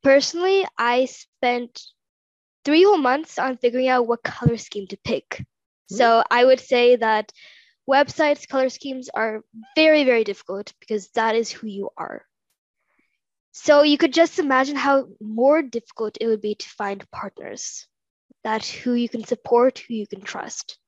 Personally, 0.02 0.64
I 0.78 1.06
spent 1.06 1.82
three 2.64 2.84
whole 2.84 2.98
months 2.98 3.38
on 3.38 3.56
figuring 3.56 3.88
out 3.88 4.06
what 4.06 4.22
color 4.22 4.56
scheme 4.56 4.86
to 4.88 4.96
pick. 5.04 5.44
So, 5.90 6.18
hmm. 6.18 6.22
I 6.30 6.44
would 6.44 6.60
say 6.60 6.96
that 6.96 7.32
websites' 7.90 8.48
color 8.48 8.68
schemes 8.68 9.08
are 9.12 9.42
very, 9.74 10.04
very 10.04 10.22
difficult 10.22 10.72
because 10.78 11.08
that 11.10 11.34
is 11.34 11.50
who 11.50 11.66
you 11.66 11.90
are. 11.96 12.24
So, 13.50 13.82
you 13.82 13.98
could 13.98 14.12
just 14.12 14.38
imagine 14.38 14.76
how 14.76 15.08
more 15.20 15.62
difficult 15.62 16.18
it 16.20 16.28
would 16.28 16.42
be 16.42 16.54
to 16.54 16.68
find 16.68 17.10
partners 17.10 17.88
that 18.48 18.64
who 18.64 18.94
you 18.94 19.10
can 19.10 19.24
support, 19.24 19.78
who 19.78 19.92
you 19.92 20.06
can 20.06 20.22
trust. 20.22 20.78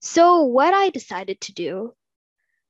So, 0.00 0.44
what 0.44 0.72
I 0.72 0.88
decided 0.88 1.38
to 1.42 1.52
do 1.52 1.92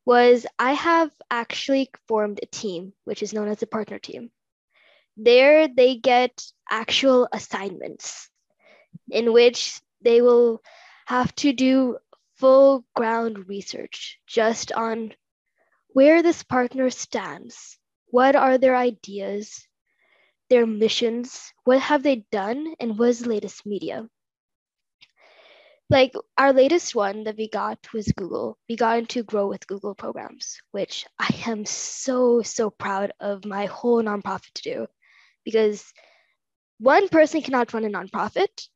was 0.04 0.44
I 0.58 0.72
have 0.72 1.12
actually 1.30 1.88
formed 2.08 2.40
a 2.42 2.46
team, 2.46 2.94
which 3.04 3.22
is 3.22 3.32
known 3.32 3.46
as 3.46 3.62
a 3.62 3.68
partner 3.68 4.00
team. 4.00 4.32
There, 5.16 5.68
they 5.68 5.94
get 5.94 6.32
actual 6.68 7.28
assignments 7.32 8.28
in 9.08 9.32
which 9.32 9.80
they 10.02 10.20
will 10.20 10.60
have 11.06 11.32
to 11.36 11.52
do 11.52 11.98
full 12.38 12.84
ground 12.96 13.48
research 13.48 14.18
just 14.26 14.72
on 14.72 15.14
where 15.94 16.24
this 16.24 16.42
partner 16.42 16.90
stands, 16.90 17.78
what 18.06 18.34
are 18.34 18.58
their 18.58 18.74
ideas, 18.74 19.67
their 20.48 20.66
missions, 20.66 21.52
what 21.64 21.80
have 21.80 22.02
they 22.02 22.24
done, 22.30 22.74
and 22.80 22.98
what 22.98 23.10
is 23.10 23.20
the 23.20 23.28
latest 23.28 23.66
media. 23.66 24.08
Like 25.90 26.14
our 26.36 26.52
latest 26.52 26.94
one 26.94 27.24
that 27.24 27.36
we 27.36 27.48
got 27.48 27.92
was 27.92 28.12
Google. 28.12 28.58
We 28.68 28.76
got 28.76 28.98
into 28.98 29.22
Grow 29.22 29.48
with 29.48 29.66
Google 29.66 29.94
programs, 29.94 30.60
which 30.70 31.06
I 31.18 31.28
am 31.46 31.64
so, 31.66 32.42
so 32.42 32.70
proud 32.70 33.12
of 33.20 33.44
my 33.44 33.66
whole 33.66 34.02
nonprofit 34.02 34.52
to 34.54 34.62
do 34.62 34.86
because 35.44 35.92
one 36.78 37.08
person 37.08 37.42
cannot 37.42 37.72
run 37.72 37.84
a 37.84 37.88
nonprofit. 37.88 38.68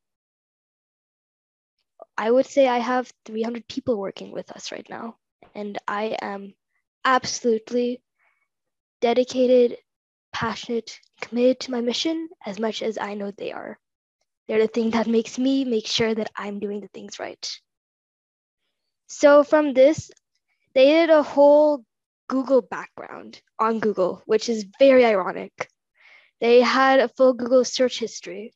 I 2.17 2.31
would 2.31 2.47
say 2.47 2.67
I 2.69 2.79
have 2.79 3.13
300 3.25 3.69
people 3.69 3.99
working 3.99 4.33
with 4.33 4.51
us 4.53 4.71
right 4.73 4.89
now, 4.89 5.17
and 5.55 5.79
I 5.89 6.17
am 6.21 6.55
absolutely 7.05 8.03
dedicated 9.01 9.79
passionate, 10.33 10.99
committed 11.21 11.61
to 11.61 11.71
my 11.71 11.81
mission 11.81 12.29
as 12.45 12.59
much 12.59 12.83
as 12.83 12.99
I 12.99 13.15
know 13.15 13.31
they 13.31 13.53
are. 13.53 13.79
They're 14.49 14.61
the 14.61 14.67
thing 14.67 14.91
that 14.91 15.07
makes 15.07 15.39
me 15.39 15.65
make 15.65 15.87
sure 15.87 16.15
that 16.15 16.31
I'm 16.37 16.59
doing 16.59 16.81
the 16.81 16.89
things 16.89 17.19
right. 17.19 17.61
So 19.07 19.45
from 19.45 19.75
this, 19.75 20.11
they 20.75 20.87
did 20.87 21.11
a 21.11 21.23
whole 21.23 21.85
Google 22.29 22.63
background 22.63 23.41
on 23.59 23.79
Google, 23.79 24.23
which 24.27 24.49
is 24.49 24.67
very 24.79 25.05
ironic. 25.05 25.69
They 26.41 26.61
had 26.61 27.01
a 27.01 27.09
full 27.09 27.35
Google 27.35 27.65
search 27.65 27.99
history. 27.99 28.53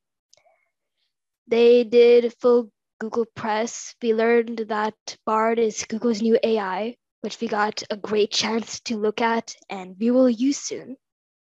They 1.47 1.85
did 1.85 2.35
full 2.41 2.71
Google 2.99 3.27
Press. 3.35 3.95
We 4.03 4.15
learned 4.15 4.65
that 4.69 4.95
Bard 5.25 5.59
is 5.59 5.85
Google's 5.85 6.23
new 6.23 6.39
AI, 6.43 6.97
which 7.21 7.41
we 7.41 7.49
got 7.49 7.83
a 7.91 7.97
great 7.97 8.31
chance 8.31 8.81
to 8.81 8.97
look 8.97 9.21
at 9.21 9.55
and 9.69 9.95
we 10.01 10.11
will 10.11 10.31
use 10.31 10.59
soon. 10.59 10.97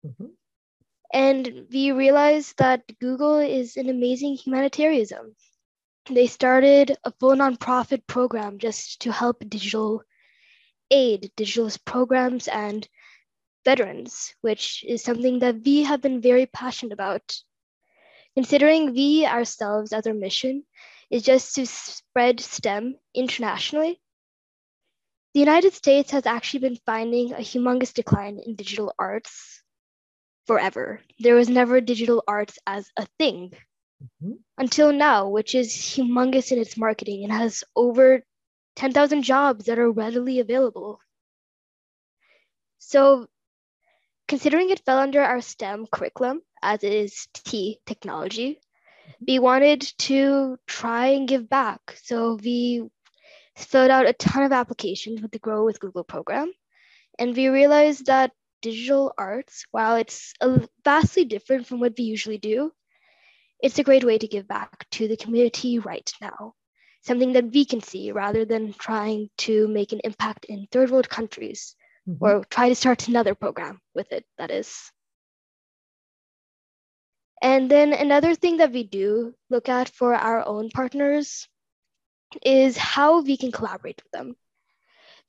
Mm-hmm. 0.06 0.26
And 1.14 1.68
we 1.72 1.92
realized 1.92 2.58
that 2.58 2.82
Google 3.00 3.38
is 3.38 3.78
an 3.78 3.90
amazing 3.90 4.36
humanitarianism. 4.36 5.36
They 6.10 6.28
started 6.28 6.98
a 7.04 7.12
full 7.12 7.36
nonprofit 7.36 8.06
program 8.08 8.58
just 8.58 9.02
to 9.04 9.12
help 9.12 9.48
digital 9.48 10.04
aid, 10.90 11.32
digital 11.38 11.70
programs, 11.86 12.48
and 12.48 12.88
veterans, 13.64 14.34
which 14.42 14.84
is 14.86 15.04
something 15.04 15.40
that 15.40 15.64
we 15.64 15.84
have 15.84 16.02
been 16.02 16.20
very 16.20 16.46
passionate 16.48 16.94
about. 16.94 17.38
Considering 18.36 18.94
we 18.94 19.26
ourselves 19.26 19.94
as 19.94 20.08
our 20.08 20.14
mission 20.14 20.66
is 21.10 21.24
just 21.24 21.56
to 21.56 21.66
spread 21.66 22.40
STEM 22.40 22.96
internationally, 23.14 24.02
the 25.34 25.40
United 25.40 25.74
States 25.74 26.12
has 26.12 26.26
actually 26.26 26.60
been 26.60 26.80
finding 26.86 27.34
a 27.34 27.38
humongous 27.38 27.94
decline 27.94 28.40
in 28.44 28.56
digital 28.56 28.94
arts 29.00 29.63
forever. 30.48 31.00
There 31.20 31.36
was 31.36 31.50
never 31.50 31.82
digital 31.82 32.24
arts 32.28 32.58
as 32.68 32.90
a 32.98 33.06
thing 33.18 33.54
mm-hmm. 34.04 34.34
until 34.58 34.92
now, 34.92 35.30
which 35.30 35.56
is 35.56 35.72
humongous 35.74 36.52
in 36.52 36.60
its 36.60 36.78
marketing 36.78 37.24
and 37.24 37.34
has 37.34 37.64
over 37.76 38.24
10,000 38.76 39.24
jobs 39.24 39.66
that 39.66 39.80
are 39.80 39.92
readily 39.92 40.40
available. 40.40 41.00
So, 42.80 43.28
considering 44.28 44.70
it 44.70 44.84
fell 44.86 45.00
under 45.00 45.22
our 45.22 45.42
STEM 45.42 45.88
curriculum, 45.92 46.42
as 46.62 46.84
it 46.84 46.94
is 46.94 47.28
T, 47.34 47.80
technology, 47.86 48.60
we 49.26 49.40
wanted 49.40 49.82
to 50.00 50.58
try 50.68 51.08
and 51.08 51.28
give 51.28 51.50
back. 51.50 51.98
So, 52.04 52.38
we 52.44 52.84
filled 53.56 53.92
out 53.92 54.08
a 54.08 54.14
ton 54.14 54.44
of 54.44 54.52
applications 54.52 55.22
with 55.22 55.32
the 55.32 55.40
Grow 55.40 55.64
with 55.64 55.80
Google 55.80 56.04
program. 56.04 56.52
And 57.20 57.36
we 57.36 57.48
realized 57.48 58.08
that 58.08 58.32
digital 58.64 59.14
arts, 59.20 59.66
while 59.72 59.98
it's 59.98 60.34
vastly 60.84 61.26
different 61.26 61.68
from 61.68 61.80
what 61.80 61.94
we 61.98 62.06
usually 62.06 62.40
do, 62.40 62.72
it's 63.60 63.78
a 63.78 63.84
great 63.84 64.04
way 64.04 64.18
to 64.18 64.28
give 64.28 64.48
back 64.48 64.90
to 64.92 65.08
the 65.08 65.18
community 65.18 65.80
right 65.80 66.12
now. 66.22 66.56
something 67.04 67.34
that 67.34 67.52
we 67.52 67.66
can 67.66 67.82
see 67.82 68.12
rather 68.14 68.46
than 68.46 68.74
trying 68.74 69.30
to 69.38 69.68
make 69.68 69.92
an 69.92 70.00
impact 70.06 70.46
in 70.46 70.68
third 70.72 70.90
world 70.90 71.10
countries 71.10 71.76
Mhm. 72.08 72.18
or 72.22 72.46
try 72.46 72.70
to 72.70 72.76
start 72.76 73.08
another 73.10 73.36
program 73.36 73.82
with 73.94 74.12
it, 74.14 74.26
that 74.38 74.52
is. 74.52 74.92
And 77.42 77.70
then 77.70 77.92
another 77.92 78.36
thing 78.36 78.58
that 78.58 78.72
we 78.72 78.84
do 78.84 79.36
look 79.50 79.68
at 79.68 79.90
for 79.90 80.16
our 80.16 80.48
own 80.48 80.70
partners 80.70 81.50
is 82.42 82.78
how 82.78 83.22
we 83.22 83.36
can 83.36 83.52
collaborate 83.52 84.02
with 84.02 84.12
them. 84.12 84.38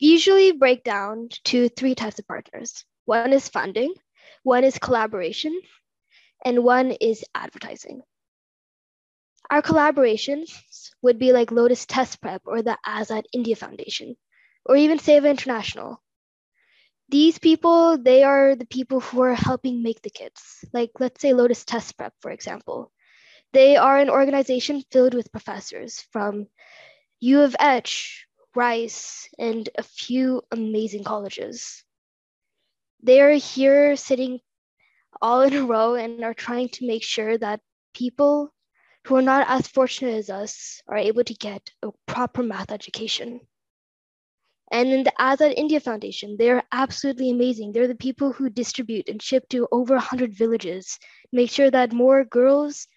We 0.01 0.09
usually 0.15 0.53
break 0.53 0.85
down 0.85 1.29
to 1.51 1.69
three 1.69 1.97
types 1.97 2.21
of 2.21 2.27
partners 2.29 2.85
one 3.05 3.33
is 3.33 3.49
funding, 3.49 3.95
one 4.43 4.65
is 4.65 4.79
collaboration, 4.79 5.61
and 6.45 6.65
one 6.65 6.91
is 6.93 7.25
advertising. 7.35 8.03
Our 9.51 9.63
collaborations 9.63 10.51
would 11.03 11.19
be 11.19 11.33
like 11.33 11.53
Lotus 11.53 11.87
Test 11.87 12.21
Prep 12.21 12.43
or 12.47 12.63
the 12.63 12.79
Azad 12.87 13.25
India 13.33 13.57
Foundation, 13.57 14.17
or 14.65 14.77
even 14.77 14.99
Seva 14.99 15.31
International. 15.31 16.03
These 17.11 17.39
people, 17.39 17.99
they 17.99 18.25
are 18.25 18.57
the 18.57 18.67
people 18.67 19.01
who 19.01 19.23
are 19.23 19.35
helping 19.35 19.83
make 19.83 20.01
the 20.03 20.11
kits. 20.11 20.65
Like, 20.73 20.91
let's 20.99 21.21
say 21.21 21.35
Lotus 21.35 21.65
Test 21.65 21.97
Prep, 21.99 22.15
for 22.21 22.31
example. 22.31 22.91
They 23.53 23.77
are 23.77 23.99
an 23.99 24.11
organization 24.11 24.83
filled 24.91 25.15
with 25.15 25.31
professors 25.31 26.01
from 26.11 26.49
U 27.21 27.43
of 27.43 27.55
H, 27.61 28.27
Rice, 28.55 29.29
and 29.39 29.69
a 29.77 29.83
few 29.83 30.43
amazing 30.51 31.05
colleges. 31.05 31.84
They 33.05 33.21
are 33.21 33.33
here 33.33 33.97
sitting 33.97 34.41
all 35.21 35.43
in 35.43 35.55
a 35.55 35.67
row 35.67 35.95
and 35.95 36.25
are 36.25 36.33
trying 36.33 36.71
to 36.71 36.87
make 36.87 37.03
sure 37.03 37.37
that 37.37 37.61
people 37.93 38.51
who 39.05 39.17
are 39.17 39.23
not 39.23 39.45
as 39.47 39.69
fortunate 39.69 40.15
as 40.15 40.31
us 40.31 40.81
are 40.89 40.97
able 40.97 41.23
to 41.25 41.35
get 41.35 41.71
a 41.83 41.91
proper 42.07 42.43
math 42.43 42.73
education. 42.73 43.41
And 44.71 44.89
in 44.89 45.05
the 45.05 45.13
Azad 45.21 45.53
India 45.55 45.81
Foundation, 45.81 46.37
they're 46.39 46.63
absolutely 46.73 47.31
amazing. 47.31 47.73
They're 47.73 47.89
the 47.89 47.95
people 47.95 48.33
who 48.33 48.49
distribute 48.49 49.11
and 49.11 49.21
ship 49.21 49.51
to 49.51 49.69
over 49.71 49.97
100 49.97 50.35
villages, 50.35 50.99
make 51.31 51.51
sure 51.51 51.71
that 51.71 51.93
more 51.93 52.25
girls, 52.25 52.89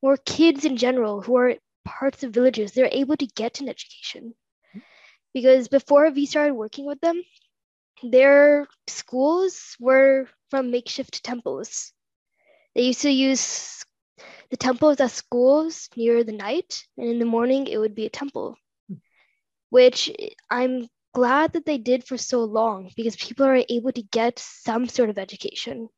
more 0.00 0.16
kids 0.16 0.64
in 0.64 0.76
general 0.76 1.22
who 1.22 1.36
are 1.36 1.56
parts 1.84 2.22
of 2.22 2.32
villages, 2.32 2.70
they're 2.70 2.88
able 2.92 3.16
to 3.16 3.26
get 3.26 3.60
an 3.60 3.68
education. 3.68 4.32
Hmm. 4.72 4.78
Because 5.34 5.66
before 5.66 6.08
we 6.10 6.24
started 6.24 6.54
working 6.54 6.86
with 6.86 7.00
them, 7.00 7.20
their 8.02 8.66
schools 8.86 9.76
were 9.80 10.28
from 10.50 10.70
makeshift 10.70 11.22
temples. 11.24 11.92
They 12.74 12.82
used 12.82 13.02
to 13.02 13.10
use 13.10 13.84
the 14.50 14.56
temples 14.56 15.00
as 15.00 15.12
schools 15.12 15.88
near 15.96 16.22
the 16.22 16.32
night, 16.32 16.84
and 16.96 17.08
in 17.08 17.18
the 17.18 17.24
morning 17.24 17.66
it 17.66 17.78
would 17.78 17.94
be 17.94 18.06
a 18.06 18.10
temple, 18.10 18.56
which 19.70 20.10
I'm 20.50 20.88
glad 21.14 21.54
that 21.54 21.64
they 21.64 21.78
did 21.78 22.04
for 22.06 22.18
so 22.18 22.44
long 22.44 22.90
because 22.96 23.16
people 23.16 23.46
are 23.46 23.64
able 23.68 23.92
to 23.92 24.02
get 24.02 24.38
some 24.38 24.86
sort 24.86 25.10
of 25.10 25.18
education. 25.18 25.88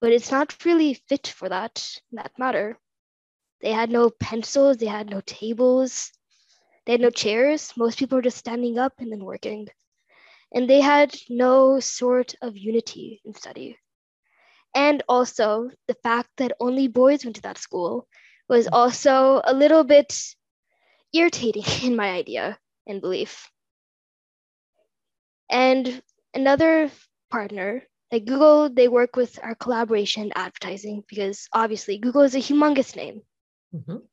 But 0.00 0.12
it's 0.12 0.30
not 0.30 0.64
really 0.64 0.94
fit 1.08 1.26
for 1.26 1.48
that, 1.48 1.98
that 2.12 2.38
matter. 2.38 2.78
They 3.60 3.72
had 3.72 3.90
no 3.90 4.10
pencils, 4.10 4.76
they 4.76 4.86
had 4.86 5.10
no 5.10 5.20
tables, 5.22 6.12
they 6.86 6.92
had 6.92 7.00
no 7.00 7.10
chairs. 7.10 7.72
Most 7.76 7.98
people 7.98 8.16
were 8.16 8.22
just 8.22 8.36
standing 8.36 8.78
up 8.78 8.92
and 8.98 9.10
then 9.10 9.24
working. 9.24 9.68
And 10.52 10.68
they 10.68 10.80
had 10.80 11.14
no 11.28 11.80
sort 11.80 12.34
of 12.42 12.56
unity 12.56 13.20
in 13.24 13.34
study. 13.34 13.78
And 14.74 15.02
also, 15.08 15.70
the 15.88 15.94
fact 15.94 16.30
that 16.38 16.52
only 16.60 16.88
boys 16.88 17.24
went 17.24 17.36
to 17.36 17.42
that 17.42 17.58
school 17.58 18.08
was 18.48 18.66
also 18.66 19.42
a 19.44 19.52
little 19.52 19.84
bit 19.84 20.12
irritating 21.12 21.64
in 21.82 21.96
my 21.96 22.10
idea 22.10 22.58
and 22.86 23.00
belief. 23.00 23.50
And 25.50 26.02
another 26.32 26.90
partner, 27.30 27.86
like 28.10 28.24
Google, 28.24 28.70
they 28.70 28.88
work 28.88 29.14
with 29.14 29.38
our 29.42 29.54
collaboration 29.54 30.32
advertising 30.34 31.04
because 31.06 31.48
obviously 31.52 31.98
Google 31.98 32.22
is 32.22 32.34
a 32.34 32.38
humongous 32.38 32.96
name. 32.96 33.22
Mhm. 33.72 34.08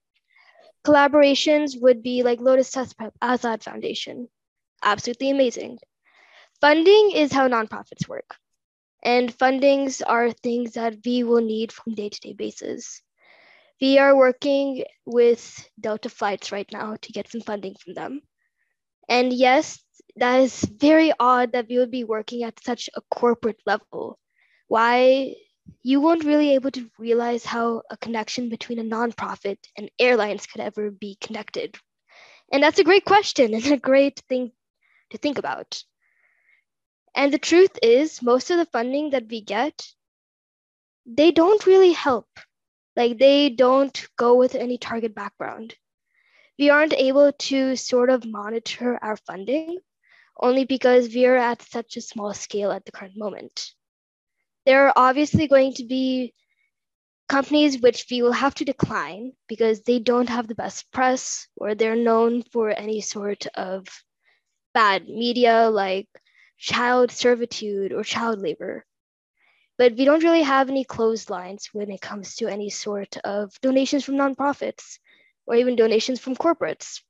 Collaborations 0.86 1.82
would 1.82 2.02
be 2.02 2.24
like 2.24 2.40
Lotus 2.40 2.72
Test 2.72 2.98
Prep, 2.98 3.14
Azad 3.22 3.62
Foundation. 3.64 4.30
Absolutely 4.84 5.30
amazing. 5.32 5.80
Funding 6.62 7.12
is 7.12 7.32
how 7.32 7.48
nonprofits 7.48 8.08
work. 8.08 8.36
And 9.04 9.36
fundings 9.38 10.02
are 10.06 10.32
things 10.32 10.74
that 10.74 10.98
we 11.06 11.24
will 11.24 11.42
need 11.42 11.72
from 11.72 11.94
day 11.94 12.10
to 12.10 12.20
day 12.20 12.34
basis. 12.34 13.02
We 13.82 14.00
are 14.00 14.16
working 14.16 14.84
with 15.06 15.70
Delta 15.80 16.10
Flights 16.10 16.52
right 16.52 16.68
now 16.72 16.96
to 17.02 17.12
get 17.12 17.30
some 17.30 17.42
funding 17.42 17.76
from 17.76 17.94
them. 17.94 18.22
And 19.10 19.32
yes, 19.34 19.80
that 20.16 20.40
is 20.40 20.64
very 20.64 21.12
odd 21.20 21.52
that 21.52 21.68
we 21.70 21.78
would 21.78 21.92
be 21.92 22.04
working 22.04 22.44
at 22.44 22.64
such 22.64 22.90
a 22.96 23.02
corporate 23.14 23.62
level. 23.66 24.18
Why 24.68 25.36
you 25.84 26.00
won't 26.00 26.24
really 26.24 26.56
able 26.56 26.72
to 26.72 26.90
realize 26.98 27.46
how 27.46 27.82
a 27.90 27.98
connection 27.98 28.50
between 28.50 28.80
a 28.80 28.84
nonprofit 28.84 29.58
and 29.78 29.92
airlines 30.00 30.46
could 30.46 30.62
ever 30.62 30.90
be 30.90 31.18
connected. 31.22 31.76
And 32.52 32.64
that's 32.64 32.80
a 32.80 32.84
great 32.84 33.06
question 33.06 33.54
and 33.54 33.66
a 33.68 33.78
great 33.78 34.22
thing 34.30 34.52
to 35.12 35.18
think 35.18 35.38
about. 35.38 35.84
And 37.16 37.32
the 37.32 37.40
truth 37.40 37.80
is, 37.82 38.22
most 38.22 38.52
of 38.52 38.58
the 38.58 38.66
funding 38.66 39.12
that 39.12 39.30
we 39.30 39.42
get, 39.42 39.88
they 41.06 41.32
don't 41.32 41.66
really 41.66 41.94
help. 41.94 42.28
Like 42.96 43.18
they 43.18 43.50
don't 43.50 44.08
go 44.18 44.36
with 44.36 44.54
any 44.56 44.78
target 44.78 45.16
background. 45.16 45.76
We 46.60 46.70
aren't 46.70 46.94
able 46.94 47.32
to 47.32 47.76
sort 47.76 48.10
of 48.10 48.26
monitor 48.26 49.00
our 49.02 49.18
funding 49.18 49.80
only 50.40 50.66
because 50.66 51.14
we 51.14 51.26
are 51.26 51.38
at 51.38 51.62
such 51.62 51.96
a 51.96 52.02
small 52.02 52.34
scale 52.34 52.72
at 52.72 52.86
the 52.86 52.92
current 52.92 53.18
moment. 53.18 53.72
There 54.66 54.88
are 54.88 54.94
obviously 54.96 55.48
going 55.48 55.74
to 55.76 55.86
be 55.86 56.34
companies 57.30 57.82
which 57.82 58.06
we 58.12 58.22
will 58.22 58.34
have 58.34 58.56
to 58.56 58.66
decline 58.66 59.34
because 59.48 59.82
they 59.82 60.00
don't 60.00 60.30
have 60.30 60.48
the 60.48 60.56
best 60.56 60.92
press 60.92 61.48
or 61.56 61.76
they're 61.76 61.96
known 61.96 62.44
for 62.52 62.70
any 62.70 63.02
sort 63.02 63.48
of 63.56 63.88
bad 64.74 65.08
media 65.08 65.70
like 65.70 66.08
child 66.58 67.12
servitude 67.12 67.94
or 67.94 68.04
child 68.04 68.40
labor. 68.40 68.86
But 69.78 69.96
we 69.96 70.06
don't 70.06 70.24
really 70.24 70.44
have 70.44 70.70
any 70.70 70.86
closed 70.86 71.30
lines 71.30 71.70
when 71.74 71.92
it 71.92 72.02
comes 72.02 72.36
to 72.36 72.48
any 72.48 72.70
sort 72.70 73.18
of 73.24 73.60
donations 73.62 74.06
from 74.06 74.16
nonprofits 74.16 75.00
or 75.46 75.56
even 75.56 75.76
donations 75.76 76.20
from 76.20 76.36
corporates. 76.36 77.02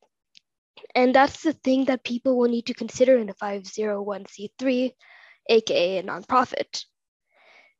And 0.95 1.13
that's 1.13 1.43
the 1.43 1.53
thing 1.53 1.85
that 1.85 2.03
people 2.03 2.37
will 2.37 2.49
need 2.49 2.65
to 2.67 2.73
consider 2.73 3.17
in 3.17 3.29
a 3.29 3.33
501c3, 3.33 4.91
aka 5.49 5.97
a 5.97 6.03
nonprofit. 6.03 6.85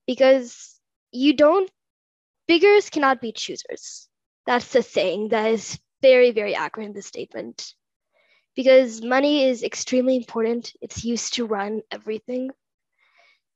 Because 0.06 0.80
you 1.12 1.34
don't, 1.34 1.70
beggars 2.48 2.90
cannot 2.90 3.22
be 3.22 3.32
choosers. 3.32 4.08
That's 4.46 4.72
the 4.72 4.84
saying 4.84 5.30
that 5.30 5.52
is 5.52 5.80
very, 6.02 6.32
very 6.32 6.54
accurate 6.54 6.90
in 6.90 6.94
this 6.94 7.08
statement. 7.08 7.74
Because 8.56 9.02
money 9.02 9.44
is 9.44 9.64
extremely 9.64 10.16
important, 10.16 10.74
it's 10.82 11.04
used 11.04 11.34
to 11.36 11.46
run 11.46 11.82
everything. 11.92 12.52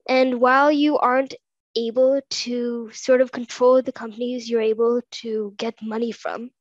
And 0.07 0.41
while 0.41 0.71
you 0.71 0.97
aren't 0.97 1.35
able 1.75 2.19
to 2.29 2.89
sort 2.91 3.21
of 3.21 3.31
control 3.31 3.81
the 3.81 3.91
companies 3.91 4.49
you're 4.49 4.62
able 4.62 5.01
to 5.12 5.53
get 5.57 5.75
money 5.81 6.12
from, 6.12 6.51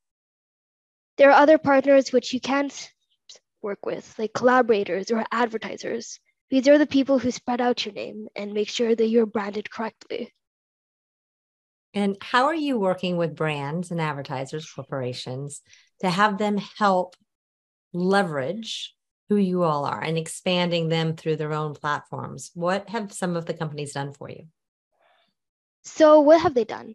there 1.16 1.30
are 1.30 1.40
other 1.40 1.58
partners 1.58 2.12
which 2.12 2.32
you 2.32 2.40
can't 2.40 2.92
work 3.60 3.84
with, 3.84 4.14
like 4.18 4.32
collaborators 4.32 5.10
or 5.10 5.24
advertisers. 5.32 6.20
These 6.50 6.68
are 6.68 6.78
the 6.78 6.86
people 6.86 7.18
who 7.18 7.30
spread 7.30 7.60
out 7.60 7.84
your 7.84 7.94
name 7.94 8.28
and 8.36 8.52
make 8.52 8.68
sure 8.68 8.94
that 8.94 9.08
you're 9.08 9.26
branded 9.26 9.70
correctly. 9.70 10.32
And 11.94 12.16
how 12.20 12.44
are 12.44 12.54
you 12.54 12.78
working 12.78 13.16
with 13.16 13.34
brands 13.34 13.90
and 13.90 14.00
advertisers, 14.00 14.70
corporations, 14.70 15.62
to 16.00 16.10
have 16.10 16.38
them 16.38 16.58
help 16.78 17.16
leverage 17.92 18.94
who 19.28 19.36
you 19.36 19.62
all 19.62 19.84
are 19.84 20.00
and 20.00 20.16
expanding 20.16 20.88
them 20.88 21.16
through 21.16 21.36
their 21.36 21.52
own 21.52 21.74
platforms? 21.74 22.50
What 22.54 22.88
have 22.88 23.12
some 23.12 23.36
of 23.36 23.46
the 23.46 23.54
companies 23.54 23.92
done 23.92 24.12
for 24.12 24.30
you? 24.30 24.46
So, 25.84 26.20
what 26.20 26.40
have 26.40 26.54
they 26.54 26.64
done? 26.64 26.94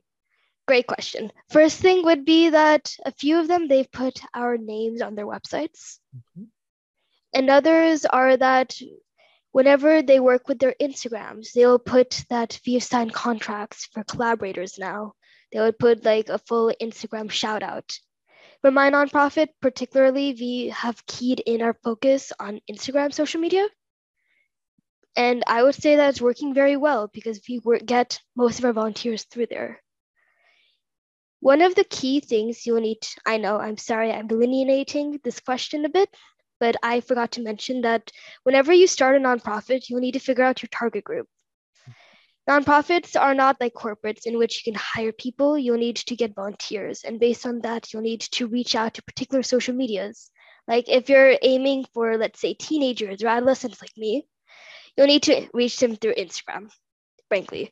Great 0.68 0.88
question. 0.88 1.32
First 1.50 1.80
thing 1.80 2.06
would 2.06 2.24
be 2.26 2.50
that 2.50 2.96
a 3.06 3.12
few 3.12 3.40
of 3.40 3.48
them 3.48 3.68
they've 3.68 3.92
put 3.92 4.22
our 4.34 4.58
names 4.58 5.02
on 5.02 5.16
their 5.16 5.26
websites. 5.28 6.00
Mhm. 6.16 6.48
And 7.34 7.50
others 7.50 8.06
are 8.06 8.38
that 8.38 8.80
whenever 9.52 10.02
they 10.02 10.20
work 10.20 10.48
with 10.48 10.60
their 10.60 10.76
Instagrams, 10.80 11.52
they'll 11.54 11.80
put 11.80 12.24
that 12.30 12.60
we 12.66 12.76
have 12.76 12.84
signed 12.84 13.14
contracts 13.14 13.86
for 13.86 14.04
collaborators 14.04 14.78
now. 14.78 15.14
They 15.52 15.60
would 15.60 15.80
put 15.80 16.06
like 16.06 16.30
a 16.30 16.38
full 16.38 16.74
Instagram 16.82 17.30
shout 17.30 17.64
out. 17.64 17.98
For 18.64 18.72
my 18.72 18.90
nonprofit, 18.90 19.50
particularly, 19.62 20.38
we 20.40 20.70
have 20.70 21.06
keyed 21.06 21.42
in 21.42 21.62
our 21.62 21.74
focus 21.84 22.32
on 22.40 22.62
Instagram 22.72 23.14
social 23.14 23.42
media. 23.42 23.68
And 25.18 25.44
I 25.48 25.64
would 25.64 25.76
say 25.76 25.98
that 25.98 26.12
it's 26.12 26.22
working 26.22 26.54
very 26.54 26.78
well 26.78 27.10
because 27.14 27.42
we 27.50 27.60
get 27.86 28.22
most 28.38 28.60
of 28.60 28.66
our 28.66 28.72
volunteers 28.72 29.26
through 29.26 29.48
there. 29.48 29.82
One 31.42 31.62
of 31.62 31.76
the 31.76 31.84
key 31.84 32.22
things 32.22 32.66
you'll 32.66 32.80
need, 32.80 33.02
to, 33.02 33.10
I 33.26 33.36
know, 33.36 33.60
I'm 33.60 33.78
sorry, 33.78 34.14
I'm 34.14 34.28
delineating 34.28 35.20
this 35.26 35.42
question 35.42 35.84
a 35.84 35.90
bit, 35.90 36.08
but 36.58 36.78
I 36.82 37.02
forgot 37.02 37.34
to 37.34 37.42
mention 37.42 37.82
that 37.82 38.12
whenever 38.44 38.72
you 38.72 38.88
start 38.88 39.18
a 39.18 39.20
nonprofit, 39.20 39.90
you'll 39.90 40.00
need 40.00 40.14
to 40.14 40.20
figure 40.20 40.46
out 40.46 40.62
your 40.62 40.70
target 40.72 41.04
group. 41.04 41.28
Nonprofits 42.50 43.20
are 43.20 43.34
not 43.34 43.58
like 43.62 43.74
corporates 43.74 44.26
in 44.26 44.38
which 44.38 44.58
you 44.66 44.74
can 44.74 44.80
hire 44.80 45.14
people. 45.14 45.58
You'll 45.58 45.78
need 45.78 45.96
to 45.96 46.16
get 46.16 46.36
volunteers. 46.36 47.04
And 47.04 47.20
based 47.20 47.46
on 47.46 47.62
that, 47.62 47.94
you'll 47.94 48.02
need 48.02 48.22
to 48.22 48.48
reach 48.48 48.76
out 48.76 48.96
to 48.96 49.04
particular 49.04 49.44
social 49.44 49.74
medias. 49.74 50.30
Like 50.68 50.90
if 50.90 51.10
you're 51.10 51.38
aiming 51.42 51.86
for, 51.94 52.18
let's 52.18 52.42
say, 52.42 52.54
teenagers 52.54 53.24
or 53.24 53.28
adolescents 53.28 53.82
like 53.82 53.96
me, 53.98 54.28
you'll 54.96 55.08
need 55.08 55.24
to 55.24 55.48
reach 55.54 55.80
them 55.80 55.96
through 55.96 56.16
Instagram, 56.16 56.70
frankly. 57.30 57.72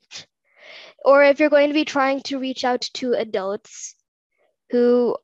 Or 1.03 1.23
if 1.23 1.39
you're 1.39 1.49
going 1.49 1.67
to 1.67 1.73
be 1.73 1.85
trying 1.85 2.21
to 2.23 2.39
reach 2.39 2.63
out 2.63 2.81
to 2.95 3.13
adults 3.13 3.95
who, 4.69 5.17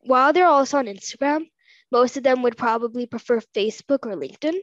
while 0.00 0.32
they're 0.32 0.46
also 0.46 0.78
on 0.78 0.86
Instagram, 0.86 1.46
most 1.90 2.16
of 2.16 2.22
them 2.22 2.42
would 2.42 2.56
probably 2.56 3.06
prefer 3.06 3.40
Facebook 3.40 4.06
or 4.06 4.16
LinkedIn. 4.16 4.58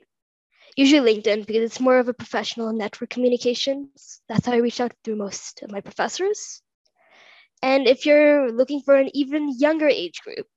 Usually 0.77 1.15
LinkedIn 1.15 1.45
because 1.45 1.63
it's 1.63 1.79
more 1.79 1.99
of 1.99 2.07
a 2.07 2.13
professional 2.13 2.71
network 2.73 3.09
communications. 3.09 4.21
That's 4.27 4.45
how 4.45 4.53
I 4.53 4.57
reach 4.57 4.79
out 4.79 4.93
through 5.03 5.17
most 5.17 5.61
of 5.63 5.71
my 5.71 5.81
professors. 5.81 6.61
And 7.61 7.87
if 7.87 8.05
you're 8.05 8.51
looking 8.51 8.81
for 8.81 8.95
an 8.95 9.09
even 9.13 9.53
younger 9.57 9.87
age 9.87 10.21
group, 10.21 10.47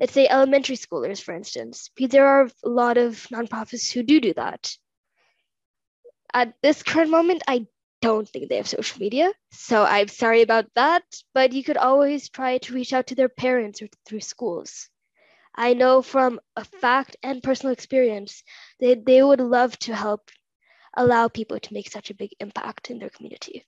let's 0.00 0.12
say 0.12 0.26
elementary 0.28 0.76
schoolers, 0.76 1.22
for 1.22 1.34
instance, 1.34 1.90
because 1.94 2.10
there 2.10 2.26
are 2.26 2.48
a 2.64 2.68
lot 2.68 2.96
of 2.96 3.26
nonprofits 3.32 3.92
who 3.92 4.02
do 4.02 4.20
do 4.20 4.32
that. 4.34 4.76
At 6.32 6.54
this 6.62 6.82
current 6.82 7.10
moment, 7.10 7.42
I 7.46 7.66
don't 8.00 8.28
think 8.28 8.48
they 8.48 8.56
have 8.56 8.68
social 8.68 9.00
media, 9.00 9.32
so 9.50 9.84
I'm 9.84 10.08
sorry 10.08 10.42
about 10.42 10.66
that, 10.74 11.04
but 11.32 11.52
you 11.52 11.64
could 11.64 11.76
always 11.76 12.28
try 12.28 12.58
to 12.58 12.74
reach 12.74 12.92
out 12.92 13.08
to 13.08 13.14
their 13.14 13.28
parents 13.28 13.82
or 13.82 13.88
through 14.06 14.20
schools. 14.20 14.88
I 15.54 15.74
know 15.74 16.02
from 16.02 16.40
a 16.56 16.64
fact 16.64 17.16
and 17.22 17.42
personal 17.42 17.72
experience 17.72 18.42
that 18.80 19.06
they 19.06 19.22
would 19.22 19.40
love 19.40 19.78
to 19.80 19.94
help 19.94 20.30
allow 20.96 21.28
people 21.28 21.58
to 21.60 21.74
make 21.74 21.90
such 21.90 22.10
a 22.10 22.14
big 22.14 22.30
impact 22.40 22.90
in 22.90 22.98
their 22.98 23.10
community. 23.10 23.66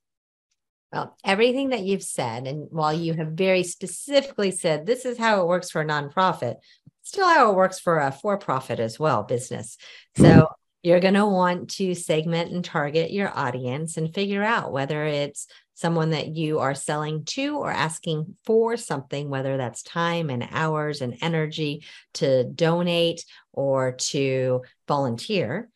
Well, 0.93 1.17
everything 1.25 1.71
that 1.71 1.83
you've 1.83 2.03
said, 2.03 2.47
and 2.47 2.69
while 2.71 2.93
you 2.93 3.15
have 3.15 3.33
very 3.33 3.63
specifically 3.63 4.51
said 4.51 4.87
this 4.87 5.05
is 5.05 5.19
how 5.19 5.41
it 5.43 5.49
works 5.49 5.71
for 5.71 5.83
a 5.83 5.85
nonprofit, 5.85 6.57
still 7.03 7.29
how 7.29 7.51
it 7.51 7.57
works 7.57 7.79
for 7.79 7.99
a 7.99 8.13
for 8.13 8.39
profit 8.39 8.81
as 8.81 8.99
well, 8.99 9.23
business. 9.23 9.77
So 10.17 10.49
you're 10.87 11.01
going 11.01 11.15
to 11.15 11.27
want 11.27 11.69
to 11.69 11.97
segment 11.97 12.53
and 12.53 12.65
target 12.65 13.11
your 13.11 13.37
audience 13.37 13.97
and 13.97 14.15
figure 14.15 14.45
out 14.45 14.71
whether 14.71 15.05
it's 15.05 15.49
someone 15.75 16.11
that 16.11 16.29
you 16.29 16.61
are 16.61 16.77
selling 16.77 17.25
to 17.25 17.57
or 17.57 17.73
asking 17.73 18.37
for 18.45 18.77
something, 18.77 19.29
whether 19.29 19.57
that's 19.57 19.83
time 19.83 20.31
and 20.31 20.47
hours 20.53 21.01
and 21.01 21.19
energy 21.23 21.85
to 22.15 22.45
donate 22.45 23.25
or 23.53 23.97
to 23.99 24.63
volunteer, 24.87 25.69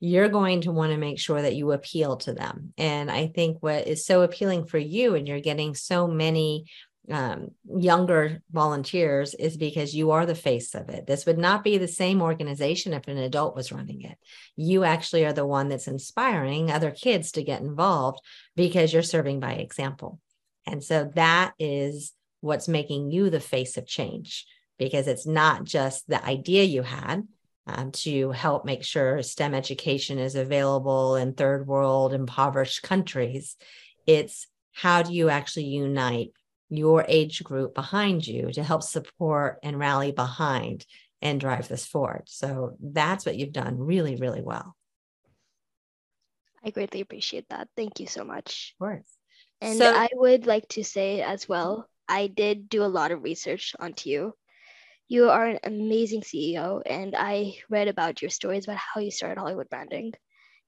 you're 0.00 0.28
going 0.28 0.60
to 0.60 0.70
want 0.70 0.92
to 0.92 0.98
make 0.98 1.18
sure 1.18 1.40
that 1.40 1.56
you 1.56 1.72
appeal 1.72 2.18
to 2.18 2.34
them. 2.34 2.74
And 2.76 3.10
I 3.10 3.28
think 3.28 3.62
what 3.62 3.86
is 3.86 4.04
so 4.04 4.20
appealing 4.20 4.66
for 4.66 4.76
you, 4.76 5.14
and 5.14 5.26
you're 5.26 5.40
getting 5.40 5.74
so 5.74 6.06
many 6.06 6.66
um, 7.10 7.52
younger 7.76 8.42
volunteers 8.50 9.34
is 9.34 9.56
because 9.56 9.94
you 9.94 10.10
are 10.10 10.26
the 10.26 10.34
face 10.34 10.74
of 10.74 10.88
it. 10.88 11.06
This 11.06 11.26
would 11.26 11.38
not 11.38 11.64
be 11.64 11.78
the 11.78 11.88
same 11.88 12.20
organization 12.20 12.92
if 12.92 13.08
an 13.08 13.18
adult 13.18 13.56
was 13.56 13.72
running 13.72 14.02
it. 14.02 14.18
You 14.56 14.84
actually 14.84 15.24
are 15.24 15.32
the 15.32 15.46
one 15.46 15.68
that's 15.68 15.88
inspiring 15.88 16.70
other 16.70 16.90
kids 16.90 17.32
to 17.32 17.42
get 17.42 17.62
involved 17.62 18.20
because 18.56 18.92
you're 18.92 19.02
serving 19.02 19.40
by 19.40 19.52
example. 19.54 20.20
And 20.66 20.84
so 20.84 21.10
that 21.14 21.54
is 21.58 22.12
what's 22.40 22.68
making 22.68 23.10
you 23.10 23.30
the 23.30 23.40
face 23.40 23.76
of 23.76 23.86
change 23.86 24.46
because 24.78 25.08
it's 25.08 25.26
not 25.26 25.64
just 25.64 26.06
the 26.08 26.24
idea 26.24 26.64
you 26.64 26.82
had 26.82 27.26
um, 27.66 27.90
to 27.92 28.30
help 28.30 28.64
make 28.64 28.84
sure 28.84 29.22
STEM 29.22 29.54
education 29.54 30.18
is 30.18 30.34
available 30.34 31.16
in 31.16 31.32
third 31.32 31.66
world 31.66 32.12
impoverished 32.12 32.82
countries. 32.82 33.56
It's 34.06 34.46
how 34.72 35.02
do 35.02 35.12
you 35.12 35.28
actually 35.28 35.64
unite 35.64 36.32
your 36.68 37.04
age 37.08 37.42
group 37.42 37.74
behind 37.74 38.26
you 38.26 38.52
to 38.52 38.62
help 38.62 38.82
support 38.82 39.58
and 39.62 39.78
rally 39.78 40.12
behind 40.12 40.84
and 41.22 41.40
drive 41.40 41.68
this 41.68 41.86
forward. 41.86 42.22
So 42.26 42.76
that's 42.80 43.26
what 43.26 43.36
you've 43.36 43.52
done 43.52 43.78
really, 43.78 44.16
really 44.16 44.42
well. 44.42 44.76
I 46.64 46.70
greatly 46.70 47.00
appreciate 47.00 47.48
that. 47.50 47.68
Thank 47.76 48.00
you 48.00 48.06
so 48.06 48.24
much. 48.24 48.74
Of 48.74 48.78
course. 48.78 49.08
And 49.60 49.78
so, 49.78 49.92
I 49.92 50.08
would 50.12 50.46
like 50.46 50.68
to 50.68 50.84
say 50.84 51.22
as 51.22 51.48
well, 51.48 51.88
I 52.08 52.26
did 52.26 52.68
do 52.68 52.84
a 52.84 52.86
lot 52.86 53.10
of 53.10 53.22
research 53.22 53.74
onto 53.78 54.10
you. 54.10 54.34
You 55.08 55.30
are 55.30 55.46
an 55.46 55.58
amazing 55.64 56.20
CEO, 56.20 56.82
and 56.84 57.14
I 57.16 57.54
read 57.70 57.88
about 57.88 58.20
your 58.20 58.30
stories 58.30 58.64
about 58.64 58.76
how 58.76 59.00
you 59.00 59.10
started 59.10 59.40
Hollywood 59.40 59.70
branding. 59.70 60.12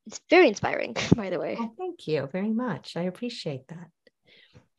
It's 0.06 0.20
very 0.30 0.48
inspiring, 0.48 0.96
by 1.14 1.30
the 1.30 1.38
way. 1.38 1.56
Oh, 1.58 1.72
thank 1.78 2.08
you 2.08 2.28
very 2.32 2.50
much. 2.50 2.96
I 2.96 3.02
appreciate 3.02 3.68
that. 3.68 3.88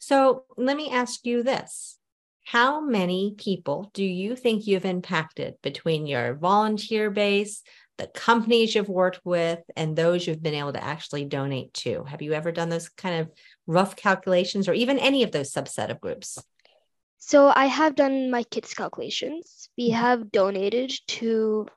So 0.02 0.46
let 0.58 0.76
me 0.76 0.90
ask 0.90 1.28
you 1.28 1.44
this. 1.44 2.00
How 2.44 2.82
many 2.82 3.36
people 3.38 3.92
do 3.94 4.04
you 4.04 4.36
think 4.36 4.66
you've 4.66 4.84
impacted 4.84 5.56
between 5.62 6.08
your 6.08 6.34
volunteer 6.34 7.12
base, 7.12 7.62
the 8.00 8.08
companies 8.08 8.74
you've 8.74 8.90
worked 8.90 9.22
with, 9.24 9.60
and 9.76 9.96
those 9.96 10.26
you've 10.26 10.42
been 10.42 10.56
able 10.56 10.74
to 10.74 10.84
actually 10.84 11.26
donate 11.26 11.72
to? 11.76 12.04
Have 12.06 12.24
you 12.24 12.34
ever 12.34 12.52
done 12.52 12.70
those 12.70 12.90
kind 12.90 13.22
of 13.22 13.32
rough 13.68 13.96
calculations 13.96 14.68
or 14.68 14.74
even 14.74 14.98
any 14.98 15.22
of 15.22 15.32
those 15.32 15.54
subset 15.54 15.92
of 15.92 16.02
groups? 16.02 16.40
So 17.20 17.54
I 17.56 17.68
have 17.68 17.96
done 17.96 18.32
my 18.32 18.42
KITS 18.42 18.74
calculations. 18.74 19.70
We 19.78 19.92
mm-hmm. 19.92 20.02
have 20.02 20.32
donated 20.32 20.92
to 21.10 21.68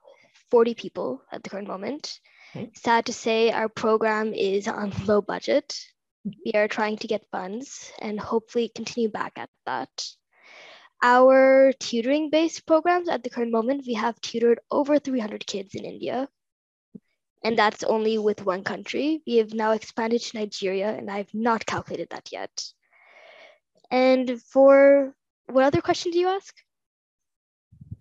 40 0.51 0.75
people 0.75 1.23
at 1.31 1.45
the 1.45 1.51
current 1.51 1.69
moment. 1.69 2.19
Okay. 2.57 2.71
Sad 2.75 3.05
to 3.07 3.13
say, 3.13 3.51
our 3.51 3.69
program 3.69 4.33
is 4.33 4.67
on 4.67 4.95
low 5.05 5.21
budget 5.21 5.77
we 6.25 6.53
are 6.55 6.69
trying 6.69 6.97
to 6.99 7.07
get 7.07 7.27
funds 7.31 7.93
and 7.99 8.19
hopefully 8.19 8.71
continue 8.75 9.11
back 9.11 9.33
at 9.37 9.51
that. 9.67 9.91
Our 11.03 11.73
tutoring 11.79 12.31
based 12.31 12.67
programs 12.67 13.09
at 13.09 13.23
the 13.23 13.31
current 13.31 13.53
moment, 13.53 13.85
we 13.87 13.95
have 13.95 14.21
tutored 14.21 14.61
over 14.71 14.99
300 14.99 15.47
kids 15.47 15.75
in 15.75 15.85
India. 15.85 16.29
And 17.43 17.59
that's 17.59 17.85
only 17.85 18.17
with 18.17 18.47
one 18.47 18.65
country. 18.65 19.23
We 19.27 19.37
have 19.37 19.53
now 19.53 19.73
expanded 19.73 20.23
to 20.23 20.39
Nigeria, 20.39 20.89
and 20.97 21.11
I've 21.11 21.33
not 21.35 21.67
calculated 21.67 22.09
that 22.11 22.31
yet. 22.33 22.65
And 23.91 24.41
for 24.41 25.15
what 25.47 25.65
other 25.65 25.83
question 25.83 26.11
do 26.11 26.19
you 26.19 26.29
ask? 26.29 26.55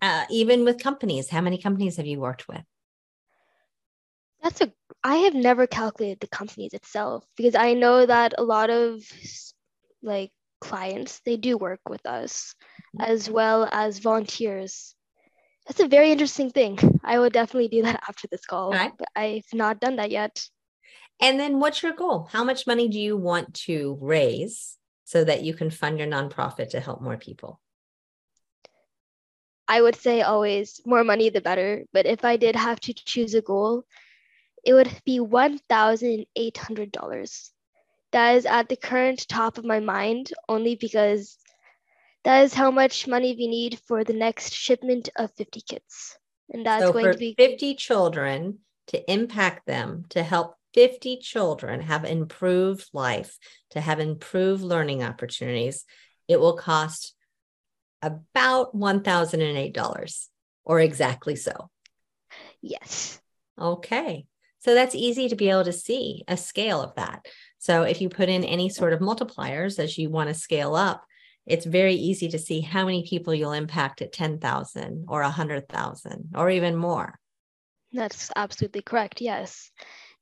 Uh, 0.00 0.24
even 0.30 0.64
with 0.64 0.82
companies, 0.82 1.28
how 1.28 1.42
many 1.42 1.58
companies 1.58 1.98
have 1.98 2.06
you 2.06 2.20
worked 2.20 2.48
with? 2.48 2.62
That's 4.42 4.62
a 4.62 4.72
I 5.04 5.16
have 5.16 5.34
never 5.34 5.66
calculated 5.66 6.20
the 6.20 6.28
companies 6.28 6.72
itself 6.72 7.26
because 7.36 7.54
I 7.54 7.74
know 7.74 8.06
that 8.06 8.32
a 8.38 8.42
lot 8.42 8.70
of 8.70 9.02
like 10.02 10.30
clients 10.62 11.20
they 11.26 11.36
do 11.36 11.58
work 11.58 11.80
with 11.88 12.04
us 12.06 12.54
mm-hmm. 12.96 13.12
as 13.12 13.28
well 13.28 13.68
as 13.70 13.98
volunteers. 13.98 14.94
That's 15.66 15.80
a 15.80 15.88
very 15.88 16.10
interesting 16.10 16.50
thing. 16.50 16.78
I 17.04 17.18
will 17.18 17.28
definitely 17.28 17.68
do 17.68 17.82
that 17.82 18.02
after 18.08 18.28
this 18.28 18.46
call. 18.46 18.72
Right. 18.72 18.92
But 18.98 19.08
I've 19.14 19.52
not 19.52 19.78
done 19.78 19.96
that 19.96 20.10
yet. 20.10 20.42
And 21.20 21.38
then 21.38 21.60
what's 21.60 21.82
your 21.82 21.92
goal? 21.92 22.28
How 22.32 22.42
much 22.42 22.66
money 22.66 22.88
do 22.88 22.98
you 22.98 23.16
want 23.16 23.54
to 23.66 23.98
raise 24.00 24.78
so 25.04 25.22
that 25.22 25.44
you 25.44 25.54
can 25.54 25.70
fund 25.70 25.98
your 25.98 26.08
nonprofit 26.08 26.70
to 26.70 26.80
help 26.80 27.02
more 27.02 27.18
people? 27.18 27.60
I 29.68 29.80
would 29.80 29.96
say 29.96 30.22
always 30.22 30.80
more 30.84 31.04
money 31.04 31.28
the 31.28 31.40
better. 31.40 31.84
But 31.92 32.06
if 32.06 32.24
I 32.24 32.36
did 32.36 32.56
have 32.56 32.80
to 32.80 32.94
choose 32.94 33.34
a 33.34 33.40
goal, 33.40 33.84
it 34.64 34.74
would 34.74 34.90
be 35.04 35.20
$1,800. 35.20 37.50
That 38.12 38.36
is 38.36 38.46
at 38.46 38.68
the 38.68 38.76
current 38.76 39.26
top 39.28 39.58
of 39.58 39.64
my 39.64 39.80
mind 39.80 40.32
only 40.48 40.76
because 40.76 41.36
that 42.24 42.44
is 42.44 42.54
how 42.54 42.70
much 42.70 43.06
money 43.06 43.34
we 43.36 43.48
need 43.48 43.78
for 43.86 44.04
the 44.04 44.14
next 44.14 44.54
shipment 44.54 45.10
of 45.16 45.30
50 45.34 45.60
kits. 45.68 46.16
And 46.50 46.64
that's 46.64 46.84
so 46.84 46.92
going 46.92 47.12
to 47.12 47.18
be 47.18 47.34
50 47.36 47.74
children 47.74 48.60
to 48.88 49.10
impact 49.10 49.66
them 49.66 50.04
to 50.10 50.22
help 50.22 50.56
50 50.74 51.16
children 51.18 51.80
have 51.80 52.04
improved 52.04 52.88
life, 52.92 53.38
to 53.70 53.80
have 53.80 53.98
improved 54.00 54.62
learning 54.62 55.02
opportunities. 55.02 55.84
It 56.28 56.38
will 56.40 56.56
cost 56.56 57.14
about 58.02 58.76
$1,008 58.76 60.28
or 60.64 60.80
exactly 60.80 61.36
so. 61.36 61.70
Yes. 62.60 63.20
Okay. 63.58 64.26
So 64.64 64.74
that's 64.74 64.94
easy 64.94 65.28
to 65.28 65.36
be 65.36 65.50
able 65.50 65.64
to 65.64 65.72
see 65.72 66.24
a 66.26 66.36
scale 66.36 66.80
of 66.80 66.94
that. 66.94 67.26
So 67.58 67.82
if 67.82 68.00
you 68.00 68.08
put 68.08 68.28
in 68.28 68.44
any 68.44 68.68
sort 68.68 68.92
of 68.92 69.00
multipliers 69.00 69.78
as 69.78 69.98
you 69.98 70.10
want 70.10 70.28
to 70.28 70.34
scale 70.34 70.74
up, 70.74 71.04
it's 71.46 71.66
very 71.66 71.94
easy 71.94 72.28
to 72.28 72.38
see 72.38 72.60
how 72.62 72.86
many 72.86 73.06
people 73.06 73.34
you'll 73.34 73.52
impact 73.52 74.00
at 74.00 74.12
10,000 74.12 75.04
or 75.08 75.20
100,000 75.20 76.30
or 76.34 76.50
even 76.50 76.76
more. 76.76 77.18
That's 77.92 78.30
absolutely 78.34 78.80
correct. 78.80 79.20
Yes. 79.20 79.70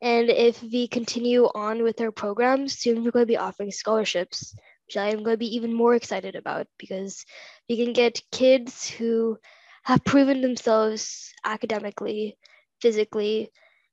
And 0.01 0.28
if 0.28 0.61
we 0.61 0.88
continue 0.88 1.45
on 1.55 1.84
with 1.84 2.01
our 2.01 2.11
program, 2.11 2.66
soon 2.66 3.05
we're 3.05 3.12
going 3.12 3.22
to 3.22 3.26
be 3.26 3.36
offering 3.36 3.70
scholarships 3.70 4.57
which 4.86 4.97
I 4.97 5.09
am 5.09 5.22
going 5.22 5.34
to 5.34 5.38
be 5.38 5.57
even 5.57 5.72
more 5.72 5.95
excited 5.95 6.34
about 6.34 6.66
because 6.78 7.24
we 7.68 7.82
can 7.82 7.95
get 7.95 8.20
kids 8.30 8.90
who 8.90 9.38
have 9.84 10.05
proven 10.05 10.43
themselves 10.43 11.32
academically, 11.45 12.36
physically, 12.80 13.51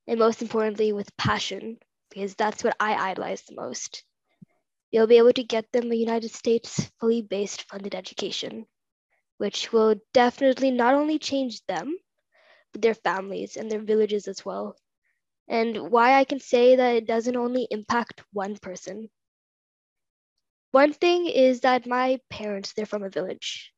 and 0.09 0.17
most 0.17 0.41
importantly, 0.41 0.91
with 0.91 1.15
passion, 1.17 1.77
because 2.09 2.33
that's 2.33 2.63
what 2.63 2.75
I 2.79 3.11
idolize 3.11 3.43
the 3.43 3.53
most. 3.53 4.03
You'll 4.89 5.05
be 5.05 5.19
able 5.19 5.33
to 5.33 5.43
get 5.43 5.71
them 5.71 5.91
a 5.91 5.95
United 5.95 6.31
States 6.31 6.89
fully 6.99 7.21
based 7.21 7.69
funded 7.69 7.93
education, 7.93 8.65
which 9.37 9.71
will 9.71 10.01
definitely 10.15 10.71
not 10.71 10.95
only 10.95 11.19
change 11.19 11.63
them, 11.67 11.95
but 12.73 12.81
their 12.81 12.95
families 12.95 13.55
and 13.55 13.69
their 13.69 13.83
villages 13.83 14.27
as 14.27 14.43
well. 14.43 14.75
And 15.47 15.91
why 15.91 16.15
I 16.15 16.23
can 16.23 16.39
say 16.39 16.77
that 16.77 16.95
it 16.95 17.05
doesn't 17.05 17.37
only 17.37 17.67
impact 17.69 18.23
one 18.33 18.57
person. 18.57 19.11
One 20.71 20.91
thing 20.91 21.27
is 21.27 21.61
that 21.61 21.85
my 21.85 22.19
parents, 22.31 22.73
they're 22.73 22.87
from 22.87 23.03
a 23.03 23.11
village. 23.11 23.71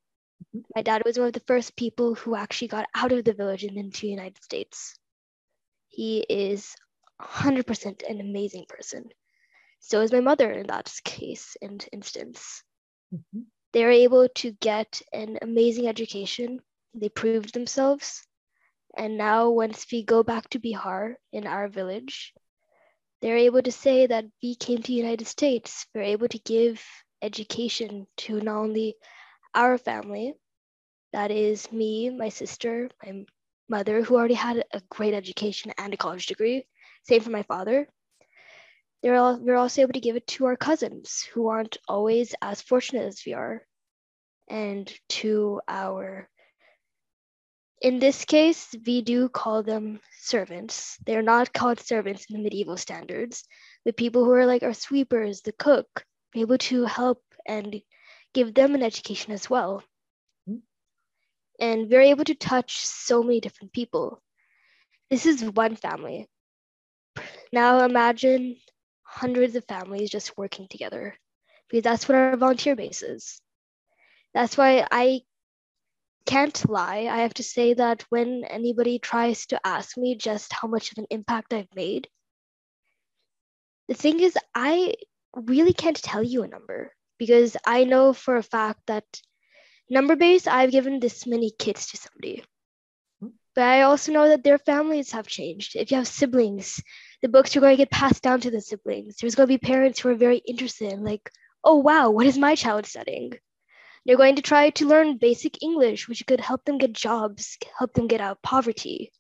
Mm-hmm. 0.56 0.62
My 0.78 0.82
dad 0.82 1.04
was 1.06 1.20
one 1.20 1.28
of 1.28 1.34
the 1.34 1.42
first 1.42 1.76
people 1.76 2.16
who 2.16 2.36
actually 2.36 2.70
got 2.70 2.88
out 2.96 3.12
of 3.12 3.26
the 3.26 3.34
village 3.34 3.66
and 3.66 3.76
into 3.76 4.02
the 4.02 4.08
United 4.08 4.42
States. 4.42 4.98
He 5.92 6.26
is 6.28 6.76
100% 7.22 8.10
an 8.10 8.20
amazing 8.20 8.66
person. 8.68 9.10
So 9.80 10.02
is 10.02 10.12
my 10.12 10.22
mother 10.22 10.52
in 10.52 10.68
that 10.68 10.92
case 11.04 11.56
and 11.62 11.86
instance. 11.92 12.64
Mm-hmm. 13.14 13.42
They're 13.74 13.92
able 13.92 14.30
to 14.36 14.52
get 14.54 15.02
an 15.14 15.38
amazing 15.42 15.88
education. 15.88 16.60
They 16.94 17.10
proved 17.10 17.54
themselves. 17.54 18.26
And 18.98 19.18
now, 19.18 19.50
once 19.50 19.86
we 19.92 20.04
go 20.04 20.24
back 20.24 20.50
to 20.50 20.60
Bihar 20.60 21.16
in 21.32 21.48
our 21.48 21.70
village, 21.70 22.34
they're 23.22 23.38
able 23.38 23.62
to 23.62 23.72
say 23.72 24.08
that 24.08 24.26
we 24.42 24.56
came 24.56 24.78
to 24.78 24.88
the 24.88 24.94
United 24.94 25.28
States. 25.28 25.86
We're 25.94 26.02
able 26.16 26.28
to 26.28 26.40
give 26.40 26.84
education 27.22 28.08
to 28.18 28.42
not 28.42 28.58
only 28.58 28.96
our 29.54 29.78
family, 29.78 30.34
that 31.14 31.32
is 31.32 31.72
me, 31.72 32.10
my 32.10 32.30
sister, 32.30 32.90
my 33.04 33.26
mother, 33.72 34.04
who 34.04 34.16
already 34.16 34.36
had 34.36 34.64
a 34.72 34.82
great 34.90 35.16
education 35.16 35.74
and 35.78 35.94
a 35.94 35.98
college 35.98 36.28
degree. 36.28 36.68
Same 37.04 37.22
for 37.22 37.32
my 37.32 37.44
father. 37.44 37.88
They're 39.02 39.16
all, 39.16 39.40
we're 39.40 39.56
also 39.56 39.82
able 39.82 39.94
to 39.94 40.00
give 40.00 40.16
it 40.16 40.28
to 40.28 40.46
our 40.46 40.56
cousins 40.56 41.28
who 41.34 41.48
aren't 41.48 41.78
always 41.88 42.36
as 42.42 42.62
fortunate 42.62 43.08
as 43.08 43.24
we 43.26 43.34
are, 43.34 43.66
and 44.48 44.94
to 45.10 45.62
our 45.68 46.30
in 47.82 47.98
this 47.98 48.26
case, 48.26 48.76
we 48.86 49.02
do 49.02 49.28
call 49.28 49.64
them 49.64 50.02
servants. 50.20 51.00
They're 51.04 51.24
not 51.24 51.52
called 51.52 51.80
servants 51.80 52.28
in 52.30 52.38
the 52.38 52.44
medieval 52.44 52.78
standards, 52.78 53.44
but 53.84 53.98
people 53.98 54.24
who 54.24 54.32
are 54.34 54.46
like 54.46 54.62
our 54.62 54.76
sweepers, 54.76 55.42
the 55.42 55.52
cook, 55.52 56.06
able 56.36 56.60
to 56.60 56.86
help 56.86 57.24
and 57.48 57.82
give 58.36 58.54
them 58.54 58.76
an 58.76 58.84
education 58.84 59.34
as 59.34 59.50
well. 59.50 59.84
And 61.62 61.90
we're 61.90 62.02
able 62.02 62.26
to 62.26 62.36
touch 62.36 62.86
so 62.86 63.24
many 63.24 63.40
different 63.40 63.72
people. 63.72 64.22
This 65.10 65.26
is 65.26 65.44
one 65.44 65.78
family. 65.78 66.28
Now 67.54 67.86
imagine 67.86 68.58
hundreds 69.04 69.56
of 69.56 69.66
families 69.66 70.10
just 70.10 70.38
working 70.38 70.68
together 70.70 71.16
because 71.70 71.84
that's 71.84 72.10
what 72.10 72.16
our 72.16 72.36
volunteer 72.36 72.76
base 72.76 73.04
is. 73.04 73.40
That's 74.34 74.58
why 74.58 74.86
I 74.92 75.22
can't 76.26 76.70
lie. 76.70 77.08
I 77.12 77.20
have 77.20 77.34
to 77.36 77.44
say 77.44 77.74
that 77.74 78.06
when 78.10 78.44
anybody 78.46 79.00
tries 79.00 79.46
to 79.48 79.60
ask 79.66 79.98
me 79.98 80.16
just 80.16 80.54
how 80.54 80.68
much 80.68 80.92
of 80.92 80.98
an 80.98 81.08
impact 81.10 81.54
I've 81.54 81.76
made, 81.76 82.08
the 83.88 83.94
thing 83.94 84.20
is, 84.20 84.38
I 84.56 84.94
really 85.36 85.74
can't 85.74 86.02
tell 86.02 86.24
you 86.24 86.44
a 86.44 86.48
number 86.48 86.94
because 87.18 87.58
I 87.66 87.84
know 87.84 88.14
for 88.14 88.38
a 88.38 88.44
fact 88.44 88.80
that 88.88 89.04
number 89.92 90.16
base, 90.16 90.48
I've 90.48 90.72
given 90.72 91.00
this 91.00 91.28
many 91.28 91.52
kids 91.52 91.88
to 91.88 91.98
somebody. 91.98 92.44
Hmm. 93.20 93.28
But 93.54 93.66
I 93.66 93.82
also 93.84 94.12
know 94.12 94.30
that 94.30 94.44
their 94.44 94.58
families 94.58 95.12
have 95.12 95.28
changed. 95.28 95.76
If 95.76 95.92
you 95.92 95.98
have 95.98 96.08
siblings, 96.08 96.82
the 97.22 97.30
books 97.30 97.56
are 97.56 97.60
going 97.60 97.74
to 97.74 97.84
get 97.84 97.92
passed 97.92 98.24
down 98.24 98.40
to 98.42 98.52
the 98.52 98.62
siblings. 98.62 99.18
There's 99.18 99.36
going 99.36 99.48
to 99.48 99.58
be 99.58 99.60
parents 99.60 100.00
who 100.00 100.10
are 100.10 100.16
very 100.16 100.38
interested 100.38 100.92
in, 100.92 101.04
like, 101.04 101.30
oh, 101.64 101.76
wow, 101.76 102.10
what 102.10 102.26
is 102.26 102.38
my 102.38 102.56
child 102.56 102.86
studying? 102.86 103.34
They're 104.06 104.18
going 104.18 104.38
to 104.38 104.42
try 104.42 104.72
to 104.72 104.88
learn 104.88 105.18
basic 105.18 105.62
English, 105.62 106.08
which 106.08 106.26
could 106.26 106.42
help 106.42 106.66
them 106.66 106.80
get 106.80 106.94
jobs, 106.94 107.58
help 107.78 107.94
them 107.94 108.08
get 108.08 108.22
out 108.22 108.32
of 108.32 108.42
poverty. 108.42 109.12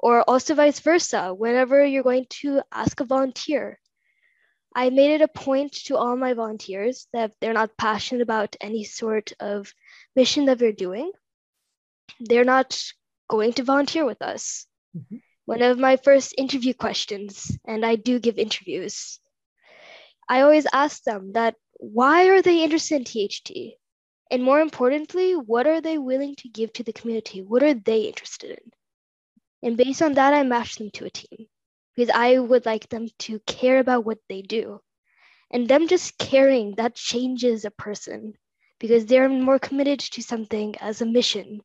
Or 0.00 0.22
also 0.22 0.54
vice 0.54 0.80
versa, 0.80 1.32
whenever 1.32 1.84
you're 1.84 2.02
going 2.02 2.26
to 2.40 2.62
ask 2.72 2.98
a 3.00 3.04
volunteer. 3.04 3.78
I 4.76 4.90
made 4.90 5.12
it 5.12 5.22
a 5.22 5.28
point 5.28 5.72
to 5.86 5.96
all 5.96 6.16
my 6.16 6.34
volunteers 6.34 7.08
that 7.14 7.30
if 7.30 7.40
they're 7.40 7.54
not 7.54 7.78
passionate 7.78 8.20
about 8.20 8.56
any 8.60 8.84
sort 8.84 9.32
of 9.40 9.72
mission 10.14 10.44
that 10.44 10.60
we're 10.60 10.72
doing, 10.72 11.12
they're 12.20 12.44
not 12.44 12.78
going 13.26 13.54
to 13.54 13.64
volunteer 13.64 14.04
with 14.04 14.20
us. 14.20 14.66
Mm-hmm. 14.94 15.16
One 15.46 15.62
of 15.62 15.78
my 15.78 15.96
first 15.96 16.34
interview 16.36 16.74
questions, 16.74 17.56
and 17.66 17.86
I 17.86 17.96
do 17.96 18.18
give 18.18 18.36
interviews, 18.36 19.18
I 20.28 20.42
always 20.42 20.66
ask 20.70 21.04
them 21.04 21.32
that 21.32 21.54
why 21.78 22.28
are 22.28 22.42
they 22.42 22.62
interested 22.62 22.96
in 22.96 23.04
THT? 23.04 23.78
And 24.30 24.42
more 24.42 24.60
importantly, 24.60 25.32
what 25.32 25.66
are 25.66 25.80
they 25.80 25.96
willing 25.96 26.36
to 26.36 26.50
give 26.50 26.74
to 26.74 26.82
the 26.82 26.92
community? 26.92 27.40
What 27.40 27.62
are 27.62 27.72
they 27.72 28.00
interested 28.00 28.50
in? 28.50 28.72
And 29.62 29.78
based 29.78 30.02
on 30.02 30.14
that, 30.14 30.34
I 30.34 30.42
match 30.42 30.76
them 30.76 30.90
to 30.90 31.06
a 31.06 31.10
team 31.10 31.46
because 31.96 32.10
I 32.14 32.38
would 32.38 32.66
like 32.66 32.88
them 32.88 33.08
to 33.20 33.40
care 33.46 33.78
about 33.78 34.04
what 34.04 34.18
they 34.28 34.42
do. 34.42 34.80
And 35.50 35.68
them 35.68 35.88
just 35.88 36.18
caring, 36.18 36.74
that 36.74 36.94
changes 36.94 37.64
a 37.64 37.70
person 37.70 38.34
because 38.78 39.06
they're 39.06 39.28
more 39.28 39.58
committed 39.58 40.00
to 40.00 40.22
something 40.22 40.74
as 40.80 41.00
a 41.00 41.06
mission 41.06 41.62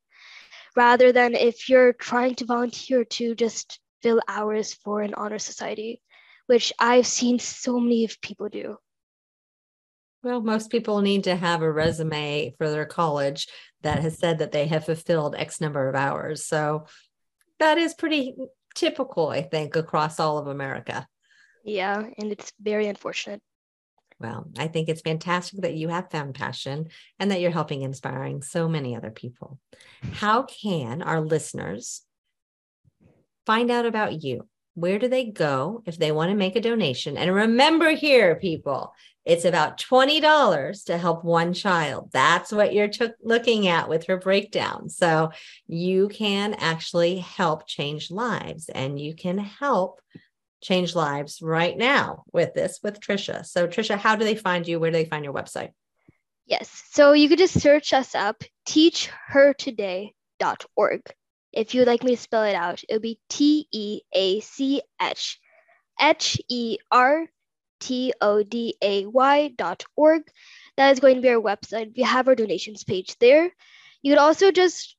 rather 0.76 1.12
than 1.12 1.36
if 1.36 1.68
you're 1.68 1.94
trying 1.94 2.36
to 2.36 2.46
volunteer 2.46 3.04
to 3.04 3.36
just 3.36 3.80
fill 4.02 4.22
hours 4.28 4.74
for 4.74 5.02
an 5.02 5.14
honor 5.16 5.40
society, 5.40 6.02
which 6.48 6.72
I've 6.80 7.08
seen 7.08 7.40
so 7.40 7.80
many 7.80 8.08
people 8.22 8.50
do. 8.50 8.78
Well, 10.24 10.42
most 10.42 10.70
people 10.70 11.02
need 11.02 11.24
to 11.24 11.36
have 11.36 11.62
a 11.62 11.72
resume 11.72 12.54
for 12.58 12.70
their 12.70 12.86
college 12.86 13.48
that 13.82 14.00
has 14.00 14.20
said 14.20 14.38
that 14.38 14.52
they 14.52 14.68
have 14.68 14.86
fulfilled 14.86 15.36
X 15.36 15.60
number 15.60 15.90
of 15.90 15.96
hours. 15.96 16.46
So 16.46 16.86
that 17.60 17.78
is 17.78 17.96
pretty 17.96 18.36
typical, 18.76 19.30
I 19.30 19.42
think, 19.42 19.76
across 19.76 20.20
all 20.20 20.38
of 20.38 20.48
America. 20.48 21.08
Yeah, 21.64 22.04
and 22.18 22.32
it's 22.32 22.52
very 22.60 22.88
unfortunate. 22.88 23.42
Well, 24.20 24.48
I 24.58 24.68
think 24.68 24.88
it's 24.88 25.02
fantastic 25.02 25.62
that 25.62 25.74
you 25.74 25.90
have 25.90 26.12
found 26.12 26.36
passion 26.36 26.90
and 27.20 27.32
that 27.32 27.42
you're 27.42 27.50
helping 27.50 27.82
inspiring 27.82 28.44
so 28.44 28.70
many 28.70 28.96
other 28.96 29.10
people. 29.10 29.60
How 30.14 30.44
can 30.44 31.02
our 31.02 31.22
listeners 31.22 32.04
find 33.48 33.72
out 33.72 33.88
about 33.88 34.24
you? 34.24 34.48
Where 34.74 35.00
do 35.00 35.08
they 35.08 35.26
go 35.26 35.84
if 35.86 35.98
they 35.98 36.12
want 36.12 36.32
to 36.32 36.36
make 36.36 36.56
a 36.56 36.62
donation? 36.62 37.18
And 37.18 37.34
remember 37.34 37.92
here, 37.92 38.36
people, 38.36 38.94
it's 39.26 39.46
about 39.46 39.80
$20 39.80 40.86
to 40.86 40.98
help 40.98 41.24
one 41.24 41.54
child. 41.54 42.10
That's 42.12 42.52
what 42.52 42.74
you're 42.74 42.88
t- 42.88 43.10
looking 43.22 43.68
at 43.68 43.90
with 43.90 44.08
her 44.08 44.18
breakdown. 44.18 44.90
So 44.90 45.32
you 45.68 46.08
can 46.08 46.56
actually 46.56 47.20
help 47.20 47.68
change 47.68 48.10
lives 48.10 48.70
and 48.70 49.00
you 49.00 49.14
can 49.14 49.38
help 49.38 50.02
change 50.62 50.96
lives 50.96 51.42
right 51.42 51.78
now 51.78 52.24
with 52.32 52.54
this 52.54 52.80
with 52.84 53.00
Trisha. 53.00 53.44
So 53.46 53.68
Trisha, 53.68 53.98
how 53.98 54.16
do 54.16 54.24
they 54.24 54.36
find 54.36 54.68
you? 54.68 54.80
Where 54.80 54.92
do 54.92 54.98
they 54.98 55.06
find 55.06 55.24
your 55.24 55.34
website? 55.34 55.72
Yes. 56.46 56.84
So 56.92 57.14
you 57.14 57.30
could 57.30 57.40
just 57.40 57.62
search 57.62 57.94
us 57.94 58.16
up 58.16 58.44
teachhertoday.org. 58.68 61.02
If 61.54 61.76
you'd 61.76 61.88
like 61.88 62.04
me 62.04 62.16
to 62.16 62.22
spell 62.22 62.44
it 62.44 62.56
out, 62.56 62.82
it 62.88 62.94
would 62.94 63.02
be 63.02 63.20
T 63.30 63.68
E 63.72 64.02
A 64.14 64.40
C 64.40 64.82
H 65.02 65.40
H 66.00 66.42
E 66.50 66.78
R 66.92 67.28
T 67.80 68.14
O 68.22 68.44
D 68.44 68.76
A 68.82 69.06
Y 69.06 69.54
dot 69.58 69.84
org. 69.96 70.24
That 70.78 70.92
is 70.92 71.00
going 71.00 71.16
to 71.16 71.22
be 71.22 71.30
our 71.30 71.42
website. 71.42 71.96
We 71.96 72.04
have 72.04 72.28
our 72.28 72.36
donations 72.36 72.84
page 72.84 73.18
there. 73.20 73.52
You 74.02 74.12
could 74.12 74.20
also 74.20 74.52
just 74.52 74.96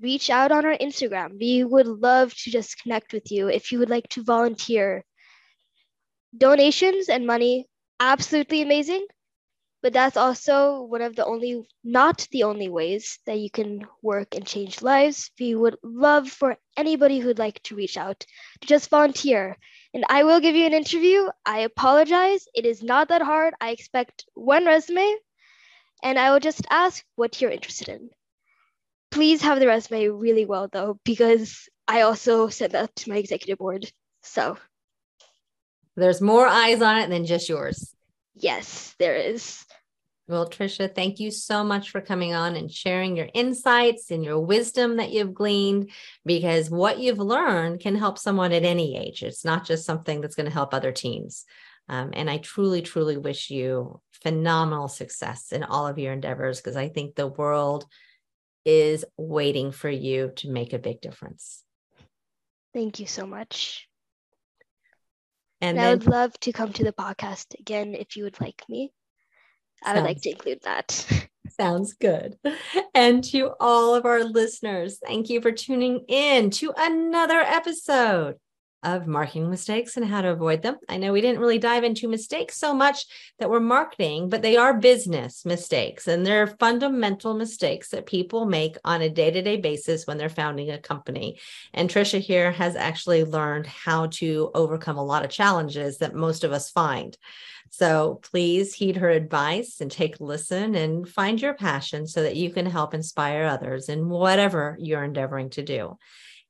reach 0.00 0.30
out 0.30 0.52
on 0.52 0.64
our 0.64 0.76
Instagram. 0.76 1.38
We 1.38 1.64
would 1.64 1.86
love 1.86 2.34
to 2.34 2.50
just 2.50 2.82
connect 2.82 3.12
with 3.12 3.30
you 3.30 3.48
if 3.48 3.70
you 3.70 3.78
would 3.78 3.90
like 3.90 4.08
to 4.10 4.24
volunteer. 4.24 5.04
Donations 6.36 7.08
and 7.08 7.26
money, 7.26 7.66
absolutely 8.00 8.62
amazing. 8.62 9.06
But 9.82 9.92
that's 9.92 10.16
also 10.16 10.82
one 10.82 11.02
of 11.02 11.16
the 11.16 11.24
only, 11.24 11.66
not 11.82 12.28
the 12.30 12.44
only 12.44 12.68
ways 12.68 13.18
that 13.26 13.38
you 13.38 13.50
can 13.50 13.86
work 14.00 14.34
and 14.34 14.46
change 14.46 14.80
lives. 14.80 15.30
We 15.40 15.54
would 15.54 15.76
love 15.82 16.28
for 16.28 16.56
anybody 16.76 17.18
who'd 17.18 17.38
like 17.38 17.60
to 17.64 17.74
reach 17.74 17.96
out 17.96 18.20
to 18.60 18.66
just 18.68 18.90
volunteer 18.90 19.58
and 19.94 20.04
I 20.08 20.24
will 20.24 20.40
give 20.40 20.56
you 20.56 20.66
an 20.66 20.72
interview. 20.72 21.28
I 21.44 21.60
apologize. 21.60 22.46
It 22.54 22.64
is 22.64 22.82
not 22.82 23.08
that 23.08 23.22
hard. 23.22 23.54
I 23.60 23.70
expect 23.70 24.24
one 24.34 24.64
resume, 24.64 25.16
and 26.02 26.18
I 26.18 26.30
will 26.30 26.40
just 26.40 26.66
ask 26.70 27.04
what 27.16 27.40
you're 27.40 27.50
interested 27.50 27.88
in. 27.88 28.10
Please 29.10 29.42
have 29.42 29.60
the 29.60 29.66
resume 29.66 30.08
really 30.08 30.46
well, 30.46 30.68
though, 30.72 30.98
because 31.04 31.68
I 31.86 32.02
also 32.02 32.48
sent 32.48 32.72
that 32.72 32.96
to 32.96 33.10
my 33.10 33.18
executive 33.18 33.58
board. 33.58 33.90
So 34.22 34.56
there's 35.96 36.22
more 36.22 36.46
eyes 36.46 36.80
on 36.80 36.98
it 36.98 37.10
than 37.10 37.26
just 37.26 37.48
yours. 37.48 37.94
Yes, 38.34 38.94
there 38.98 39.14
is. 39.14 39.64
Well, 40.28 40.48
Trisha, 40.48 40.94
thank 40.94 41.18
you 41.18 41.30
so 41.30 41.64
much 41.64 41.90
for 41.90 42.00
coming 42.00 42.32
on 42.32 42.54
and 42.54 42.70
sharing 42.70 43.16
your 43.16 43.28
insights 43.34 44.10
and 44.10 44.24
your 44.24 44.38
wisdom 44.38 44.96
that 44.96 45.10
you've 45.10 45.34
gleaned 45.34 45.90
because 46.24 46.70
what 46.70 46.98
you've 47.00 47.18
learned 47.18 47.80
can 47.80 47.96
help 47.96 48.18
someone 48.18 48.52
at 48.52 48.62
any 48.62 48.96
age. 48.96 49.22
It's 49.22 49.44
not 49.44 49.66
just 49.66 49.84
something 49.84 50.20
that's 50.20 50.36
going 50.36 50.46
to 50.46 50.52
help 50.52 50.72
other 50.72 50.92
teens. 50.92 51.44
Um, 51.88 52.10
and 52.12 52.30
I 52.30 52.38
truly, 52.38 52.82
truly 52.82 53.16
wish 53.16 53.50
you 53.50 54.00
phenomenal 54.22 54.88
success 54.88 55.50
in 55.50 55.64
all 55.64 55.86
of 55.88 55.98
your 55.98 56.12
endeavors 56.12 56.60
because 56.60 56.76
I 56.76 56.88
think 56.88 57.14
the 57.14 57.26
world 57.26 57.84
is 58.64 59.04
waiting 59.16 59.72
for 59.72 59.90
you 59.90 60.32
to 60.36 60.50
make 60.50 60.72
a 60.72 60.78
big 60.78 61.00
difference. 61.00 61.62
Thank 62.72 63.00
you 63.00 63.06
so 63.06 63.26
much. 63.26 63.88
And, 65.62 65.78
And 65.78 65.86
I 65.86 65.90
would 65.90 66.06
love 66.06 66.38
to 66.40 66.52
come 66.52 66.72
to 66.72 66.84
the 66.84 66.92
podcast 66.92 67.58
again 67.58 67.94
if 67.94 68.16
you 68.16 68.24
would 68.24 68.40
like 68.40 68.64
me. 68.68 68.92
I 69.84 69.94
would 69.94 70.02
like 70.02 70.20
to 70.22 70.30
include 70.30 70.62
that. 70.62 71.06
Sounds 71.60 71.94
good. 71.94 72.36
And 72.94 73.22
to 73.24 73.52
all 73.60 73.94
of 73.94 74.04
our 74.04 74.24
listeners, 74.24 74.98
thank 75.04 75.30
you 75.30 75.40
for 75.40 75.52
tuning 75.52 76.04
in 76.08 76.50
to 76.50 76.72
another 76.76 77.38
episode 77.38 78.36
of 78.82 79.06
marketing 79.06 79.48
mistakes 79.50 79.96
and 79.96 80.06
how 80.06 80.20
to 80.20 80.30
avoid 80.30 80.62
them. 80.62 80.76
I 80.88 80.96
know 80.96 81.12
we 81.12 81.20
didn't 81.20 81.40
really 81.40 81.58
dive 81.58 81.84
into 81.84 82.08
mistakes 82.08 82.56
so 82.56 82.74
much 82.74 83.06
that 83.38 83.48
we're 83.48 83.60
marketing, 83.60 84.28
but 84.28 84.42
they 84.42 84.56
are 84.56 84.74
business 84.74 85.44
mistakes 85.44 86.08
and 86.08 86.26
they're 86.26 86.46
fundamental 86.46 87.34
mistakes 87.34 87.90
that 87.90 88.06
people 88.06 88.44
make 88.44 88.76
on 88.84 89.02
a 89.02 89.08
day 89.08 89.30
to 89.30 89.42
day 89.42 89.56
basis 89.56 90.06
when 90.06 90.18
they're 90.18 90.28
founding 90.28 90.70
a 90.70 90.78
company. 90.78 91.38
And 91.72 91.88
Trisha 91.88 92.20
here 92.20 92.50
has 92.50 92.76
actually 92.76 93.24
learned 93.24 93.66
how 93.66 94.06
to 94.06 94.50
overcome 94.54 94.98
a 94.98 95.04
lot 95.04 95.24
of 95.24 95.30
challenges 95.30 95.98
that 95.98 96.14
most 96.14 96.44
of 96.44 96.52
us 96.52 96.70
find. 96.70 97.16
So 97.70 98.20
please 98.22 98.74
heed 98.74 98.96
her 98.96 99.08
advice 99.08 99.80
and 99.80 99.90
take 99.90 100.20
a 100.20 100.24
listen 100.24 100.74
and 100.74 101.08
find 101.08 101.40
your 101.40 101.54
passion 101.54 102.06
so 102.06 102.22
that 102.22 102.36
you 102.36 102.50
can 102.50 102.66
help 102.66 102.92
inspire 102.92 103.44
others 103.44 103.88
in 103.88 104.10
whatever 104.10 104.76
you're 104.78 105.02
endeavoring 105.02 105.48
to 105.50 105.62
do. 105.62 105.96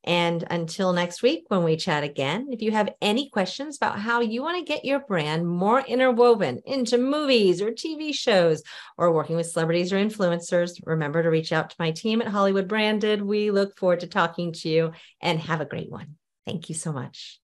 And 0.05 0.45
until 0.51 0.93
next 0.93 1.23
week, 1.23 1.45
when 1.49 1.63
we 1.63 1.77
chat 1.77 2.03
again, 2.03 2.49
if 2.51 2.63
you 2.63 2.73
have 2.73 2.95
any 3.01 3.29
questions 3.31 3.77
about 3.77 4.01
how 4.01 4.21
you 4.21 4.43
want 4.43 4.59
to 4.59 4.73
get 4.73 4.85
your 4.85 5.01
brand 5.01 5.47
more 5.47 5.81
interwoven 5.81 6.61
into 6.65 6.99
movies 6.99 7.63
or 7.63 7.71
TV 7.71 8.15
shows 8.15 8.63
or 8.99 9.13
working 9.13 9.37
with 9.37 9.51
celebrities 9.51 9.93
or 9.93 9.97
influencers, 9.97 10.81
remember 10.85 11.23
to 11.23 11.31
reach 11.31 11.53
out 11.53 11.71
to 11.71 11.77
my 11.79 11.93
team 11.93 12.21
at 12.21 12.29
Hollywood 12.29 12.69
Branded. 12.69 13.23
We 13.23 13.51
look 13.51 13.77
forward 13.77 14.01
to 14.01 14.07
talking 14.07 14.53
to 14.55 14.69
you 14.69 14.93
and 15.21 15.39
have 15.41 15.61
a 15.61 15.67
great 15.67 15.91
one. 15.91 16.17
Thank 16.47 16.69
you 16.69 16.75
so 16.75 16.93
much. 16.93 17.42